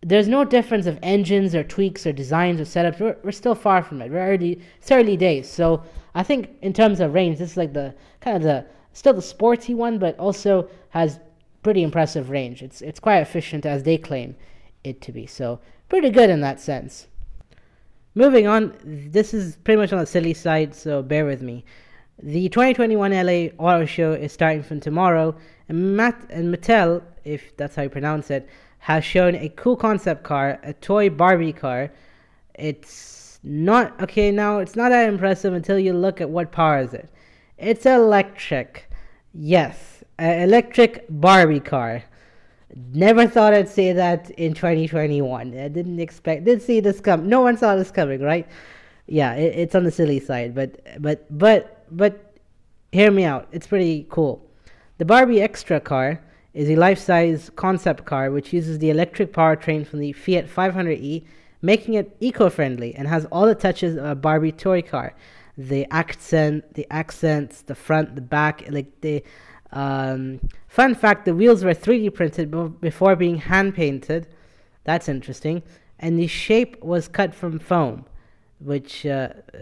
There's 0.00 0.26
no 0.26 0.44
difference 0.44 0.86
of 0.86 0.98
engines 1.02 1.54
or 1.54 1.62
tweaks 1.62 2.06
or 2.06 2.12
designs 2.12 2.60
or 2.60 2.64
setups. 2.64 2.98
We're, 2.98 3.16
we're 3.22 3.30
still 3.30 3.54
far 3.54 3.82
from 3.82 4.02
it. 4.02 4.10
We're 4.10 4.32
early, 4.32 4.60
it's 4.80 4.90
early 4.90 5.16
days. 5.16 5.48
So 5.48 5.84
I 6.14 6.24
think 6.24 6.50
in 6.62 6.72
terms 6.72 6.98
of 6.98 7.14
range, 7.14 7.38
this 7.38 7.52
is 7.52 7.56
like 7.56 7.72
the 7.72 7.94
kind 8.20 8.36
of 8.36 8.42
the 8.42 8.66
still 8.92 9.14
the 9.14 9.22
sporty 9.22 9.74
one, 9.74 9.98
but 9.98 10.18
also 10.18 10.68
has 10.90 11.20
pretty 11.68 11.82
impressive 11.82 12.30
range. 12.30 12.62
It's 12.62 12.80
it's 12.80 12.98
quite 12.98 13.18
efficient 13.18 13.66
as 13.66 13.82
they 13.82 13.98
claim 13.98 14.36
it 14.84 15.02
to 15.02 15.12
be. 15.12 15.26
So 15.26 15.60
pretty 15.90 16.08
good 16.08 16.30
in 16.30 16.40
that 16.40 16.60
sense. 16.60 17.08
Moving 18.14 18.46
on, 18.46 18.72
this 18.82 19.34
is 19.34 19.56
pretty 19.56 19.76
much 19.76 19.92
on 19.92 19.98
the 19.98 20.06
silly 20.06 20.32
side, 20.32 20.74
so 20.74 21.02
bear 21.02 21.26
with 21.26 21.42
me. 21.42 21.66
The 22.22 22.48
2021 22.48 23.12
LA 23.12 23.52
Auto 23.62 23.84
Show 23.84 24.14
is 24.14 24.32
starting 24.32 24.62
from 24.62 24.80
tomorrow, 24.80 25.36
and 25.68 25.94
Matt 25.94 26.26
and 26.30 26.54
Mattel, 26.54 27.02
if 27.24 27.54
that's 27.58 27.76
how 27.76 27.82
you 27.82 27.90
pronounce 27.90 28.30
it, 28.30 28.48
has 28.78 29.04
shown 29.04 29.34
a 29.34 29.50
cool 29.50 29.76
concept 29.76 30.22
car, 30.22 30.58
a 30.62 30.72
toy 30.72 31.10
Barbie 31.10 31.52
car. 31.52 31.92
It's 32.54 33.40
not 33.42 34.00
okay 34.00 34.30
now. 34.30 34.60
It's 34.60 34.74
not 34.74 34.88
that 34.88 35.06
impressive 35.06 35.52
until 35.52 35.78
you 35.78 35.92
look 35.92 36.22
at 36.22 36.30
what 36.30 36.50
power 36.50 36.78
is 36.78 36.94
it. 36.94 37.10
It's 37.58 37.84
electric. 37.84 38.90
Yes, 39.34 39.97
an 40.18 40.42
electric 40.42 41.06
Barbie 41.08 41.60
car. 41.60 42.02
Never 42.92 43.26
thought 43.26 43.54
I'd 43.54 43.68
say 43.68 43.92
that 43.92 44.30
in 44.32 44.54
2021. 44.54 45.58
I 45.58 45.68
didn't 45.68 46.00
expect, 46.00 46.44
didn't 46.44 46.62
see 46.62 46.80
this 46.80 47.00
come. 47.00 47.28
No 47.28 47.40
one 47.40 47.56
saw 47.56 47.76
this 47.76 47.90
coming, 47.90 48.20
right? 48.20 48.46
Yeah, 49.06 49.34
it, 49.34 49.54
it's 49.56 49.74
on 49.74 49.84
the 49.84 49.90
silly 49.90 50.20
side, 50.20 50.54
but 50.54 50.80
but 51.00 51.26
but 51.38 51.86
but 51.90 52.34
hear 52.92 53.10
me 53.10 53.24
out. 53.24 53.48
It's 53.52 53.66
pretty 53.66 54.06
cool. 54.10 54.44
The 54.98 55.04
Barbie 55.04 55.40
Extra 55.40 55.80
car 55.80 56.20
is 56.52 56.68
a 56.68 56.76
life-size 56.76 57.50
concept 57.54 58.04
car 58.04 58.30
which 58.30 58.52
uses 58.52 58.78
the 58.80 58.90
electric 58.90 59.32
powertrain 59.32 59.86
from 59.86 60.00
the 60.00 60.12
Fiat 60.12 60.48
500e, 60.48 61.24
making 61.62 61.94
it 61.94 62.16
eco-friendly 62.18 62.94
and 62.96 63.06
has 63.06 63.24
all 63.26 63.46
the 63.46 63.54
touches 63.54 63.96
of 63.96 64.04
a 64.04 64.14
Barbie 64.14 64.52
toy 64.52 64.82
car. 64.82 65.14
The 65.56 65.86
accent, 65.92 66.74
the 66.74 66.86
accents, 66.90 67.62
the 67.62 67.74
front, 67.74 68.14
the 68.14 68.20
back, 68.20 68.64
like 68.70 69.00
the 69.00 69.22
um, 69.72 70.40
fun 70.66 70.94
fact: 70.94 71.24
the 71.24 71.34
wheels 71.34 71.64
were 71.64 71.74
3D 71.74 72.14
printed 72.14 72.80
before 72.80 73.16
being 73.16 73.36
hand 73.36 73.74
painted. 73.74 74.26
That's 74.84 75.08
interesting. 75.08 75.62
And 75.98 76.18
the 76.18 76.26
shape 76.26 76.82
was 76.82 77.08
cut 77.08 77.34
from 77.34 77.58
foam, 77.58 78.06
which 78.60 79.04
uh, 79.04 79.30
uh, 79.52 79.58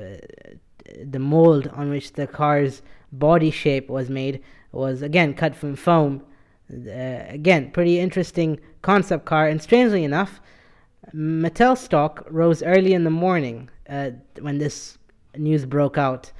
the 1.04 1.18
mold 1.18 1.68
on 1.68 1.90
which 1.90 2.12
the 2.12 2.26
car's 2.26 2.82
body 3.12 3.50
shape 3.50 3.88
was 3.88 4.10
made 4.10 4.42
was 4.72 5.02
again 5.02 5.34
cut 5.34 5.56
from 5.56 5.76
foam. 5.76 6.22
Uh, 6.70 7.24
again, 7.28 7.70
pretty 7.70 7.98
interesting 7.98 8.58
concept 8.82 9.24
car, 9.24 9.48
and 9.48 9.62
strangely 9.62 10.04
enough, 10.04 10.40
Mattel 11.14 11.78
stock 11.78 12.26
rose 12.28 12.62
early 12.62 12.92
in 12.92 13.04
the 13.04 13.10
morning 13.10 13.70
uh, 13.88 14.10
when 14.40 14.58
this 14.58 14.98
news 15.36 15.64
broke 15.64 15.96
out. 15.96 16.32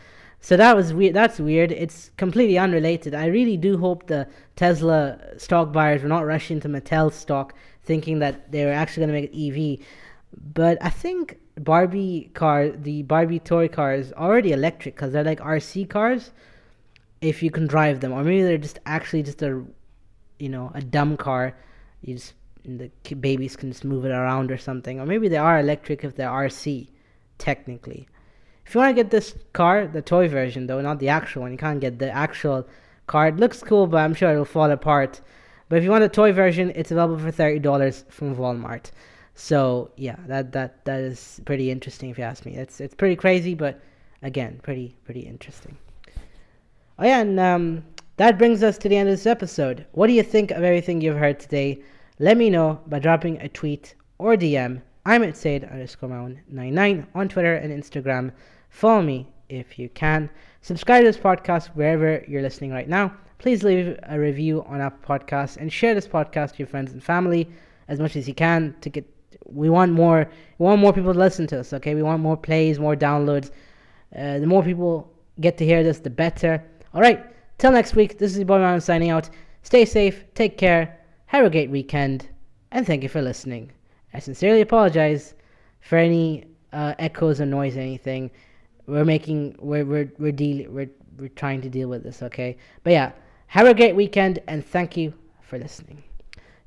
So 0.47 0.57
that 0.57 0.77
was 0.77 0.95
weird. 0.95 1.13
That's 1.13 1.41
weird. 1.41 1.73
It's 1.73 2.13
completely 2.17 2.57
unrelated. 2.57 3.17
I 3.17 3.27
really 3.27 3.57
do 3.57 3.79
hope 3.79 4.07
the 4.07 4.29
Tesla 4.55 5.19
stock 5.39 5.73
buyers 5.73 6.05
were 6.05 6.09
not 6.09 6.25
rushing 6.25 6.61
to 6.61 6.69
Mattel 6.69 7.13
stock, 7.13 7.53
thinking 7.83 8.21
that 8.21 8.53
they 8.53 8.65
were 8.65 8.71
actually 8.71 9.07
going 9.07 9.15
to 9.17 9.21
make 9.23 9.35
an 9.35 9.81
EV. 9.81 9.85
But 10.55 10.79
I 10.81 10.91
think 10.91 11.41
Barbie 11.59 12.31
car, 12.35 12.69
the 12.69 13.03
Barbie 13.03 13.41
toy 13.41 13.67
cars, 13.67 14.13
are 14.13 14.31
already 14.31 14.53
electric 14.53 14.95
because 14.95 15.13
they're 15.13 15.25
like 15.25 15.41
RC 15.41 15.91
cars. 15.91 16.31
If 17.21 17.43
you 17.43 17.51
can 17.51 17.67
drive 17.67 17.99
them, 17.99 18.13
or 18.13 18.23
maybe 18.23 18.45
they're 18.45 18.57
just 18.57 18.79
actually 18.87 19.25
just 19.25 19.43
a, 19.43 19.65
you 20.39 20.49
know, 20.49 20.71
a 20.77 20.81
dumb 20.81 21.17
car. 21.17 21.57
You 22.03 22.15
just 22.15 22.35
the 22.65 22.89
babies 23.17 23.57
can 23.57 23.73
just 23.73 23.85
move 23.85 24.05
it 24.05 24.13
around 24.13 24.53
or 24.53 24.59
something, 24.59 25.01
or 25.01 25.07
maybe 25.07 25.27
they 25.27 25.39
are 25.39 25.59
electric 25.59 26.05
if 26.05 26.15
they're 26.15 26.31
RC, 26.31 26.87
technically. 27.37 28.07
If 28.67 28.75
you 28.75 28.81
want 28.81 28.97
to 28.97 29.03
get 29.03 29.11
this 29.11 29.35
car, 29.53 29.87
the 29.87 30.03
toy 30.03 30.29
version 30.29 30.67
though, 30.67 30.81
not 30.81 30.99
the 30.99 31.09
actual 31.09 31.43
one, 31.43 31.53
you 31.53 31.59
can't 31.59 31.81
get 31.81 32.01
the 32.01 32.11
actual 32.11 32.67
car. 33.07 33.29
It 33.29 33.37
looks 33.37 33.63
cool, 33.63 33.87
but 33.87 33.99
I'm 33.99 34.13
sure 34.13 34.33
it'll 34.33 34.45
fall 34.45 34.71
apart. 34.71 35.21
But 35.69 35.79
if 35.79 35.85
you 35.85 35.91
want 35.91 36.03
a 36.03 36.09
toy 36.09 36.33
version, 36.33 36.73
it's 36.75 36.91
available 36.91 37.19
for 37.19 37.31
thirty 37.31 37.61
dollars 37.61 38.05
from 38.09 38.35
Walmart. 38.37 38.91
So 39.37 39.91
yeah, 39.97 40.17
that 40.27 40.51
that 40.53 40.85
that 40.85 41.01
is 41.01 41.41
pretty 41.45 41.71
interesting 41.71 42.11
if 42.11 42.19
you 42.19 42.25
ask 42.25 42.45
me. 42.45 42.57
It's 42.57 42.81
it's 42.81 42.95
pretty 42.95 43.15
crazy, 43.15 43.55
but 43.55 43.81
again, 44.23 44.59
pretty 44.63 44.97
pretty 45.05 45.21
interesting. 45.21 45.77
Oh 46.99 47.05
yeah, 47.05 47.21
and 47.21 47.39
um, 47.39 47.85
that 48.17 48.39
brings 48.39 48.63
us 48.63 48.79
to 48.79 48.89
the 48.89 48.97
end 48.97 49.09
of 49.09 49.13
this 49.13 49.27
episode. 49.27 49.87
What 49.93 50.09
do 50.09 50.13
you 50.13 50.23
think 50.23 50.51
of 50.51 50.65
everything 50.65 51.01
you've 51.01 51.19
heard 51.19 51.39
today? 51.39 51.83
Let 52.19 52.37
me 52.37 52.51
know 52.51 52.81
by 52.87 52.99
dropping 52.99 53.41
a 53.41 53.49
tweet 53.49 53.95
or 54.19 54.37
DM. 54.37 54.81
I'm 55.05 55.23
at 55.23 55.37
Said 55.37 55.65
underscore 55.65 56.09
Maun 56.09 56.41
99 56.49 57.07
on 57.15 57.29
Twitter 57.29 57.55
and 57.55 57.71
Instagram. 57.71 58.33
Follow 58.77 59.01
me 59.01 59.27
if 59.49 59.79
you 59.79 59.89
can. 59.89 60.29
Subscribe 60.61 61.01
to 61.01 61.07
this 61.07 61.17
podcast 61.17 61.69
wherever 61.69 62.23
you're 62.29 62.43
listening 62.43 62.73
right 62.73 62.87
now. 62.87 63.11
Please 63.39 63.65
leave 63.65 63.99
a 64.03 64.21
review 64.21 64.67
on 64.69 64.83
Apple 64.83 65.17
Podcasts 65.19 65.57
and 65.57 65.73
share 65.73 65.95
this 65.95 66.07
podcast 66.07 66.53
to 66.53 66.59
your 66.59 66.67
friends 66.67 66.93
and 66.93 67.03
family 67.03 67.49
as 67.89 68.01
much 68.01 68.17
as 68.17 68.29
you 68.29 68.35
can 68.35 68.77
to 68.83 68.91
get 68.91 69.07
we 69.47 69.71
want 69.71 69.93
more 69.93 70.29
we 70.59 70.65
want 70.65 70.79
more 70.79 70.93
people 70.93 71.15
to 71.15 71.19
listen 71.19 71.47
to 71.47 71.61
us 71.61 71.73
okay? 71.73 71.95
We 71.95 72.03
want 72.03 72.21
more 72.21 72.37
plays 72.37 72.79
more 72.79 72.95
downloads. 72.95 73.51
Uh, 74.15 74.41
the 74.41 74.47
more 74.47 74.63
people 74.63 75.11
get 75.41 75.57
to 75.57 75.65
hear 75.65 75.83
this 75.83 76.01
the 76.01 76.11
better. 76.11 76.63
All 76.93 77.01
right 77.01 77.25
till 77.57 77.73
next 77.73 77.95
week 77.95 78.19
this 78.19 78.37
is 78.37 78.45
boy 78.45 78.59
man 78.59 78.83
signing 78.83 79.09
out. 79.09 79.31
Stay 79.63 79.87
safe 79.87 80.23
take 80.35 80.59
care 80.59 80.99
have 81.25 81.47
a 81.47 81.51
great 81.51 81.71
weekend 81.71 82.29
and 82.73 82.87
thank 82.87 83.03
you 83.03 83.09
for 83.09 83.23
listening. 83.23 83.73
I 84.13 84.19
sincerely 84.19 84.61
apologize 84.61 85.33
for 85.81 85.97
any 85.97 86.45
uh, 86.75 86.93
echoes 86.99 87.41
or 87.41 87.47
noise 87.47 87.75
or 87.79 87.81
anything 87.81 88.31
we're 88.87 89.05
making 89.05 89.57
we're 89.59 89.85
we're 89.85 90.11
we're 90.19 90.33
dealing 90.33 90.73
we're 90.73 90.91
we're 91.19 91.29
trying 91.29 91.61
to 91.63 91.69
deal 91.69 91.89
with 91.89 92.03
this 92.03 92.23
okay? 92.23 92.57
But 92.83 92.93
yeah 92.93 93.13
have 93.49 93.67
a 93.67 93.75
great 93.75 93.95
weekend 93.95 94.41
and 94.49 94.65
thank 94.65 94.97
you 94.97 95.15
for 95.43 95.59
listening. 95.59 96.03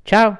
Ciao 0.04 0.38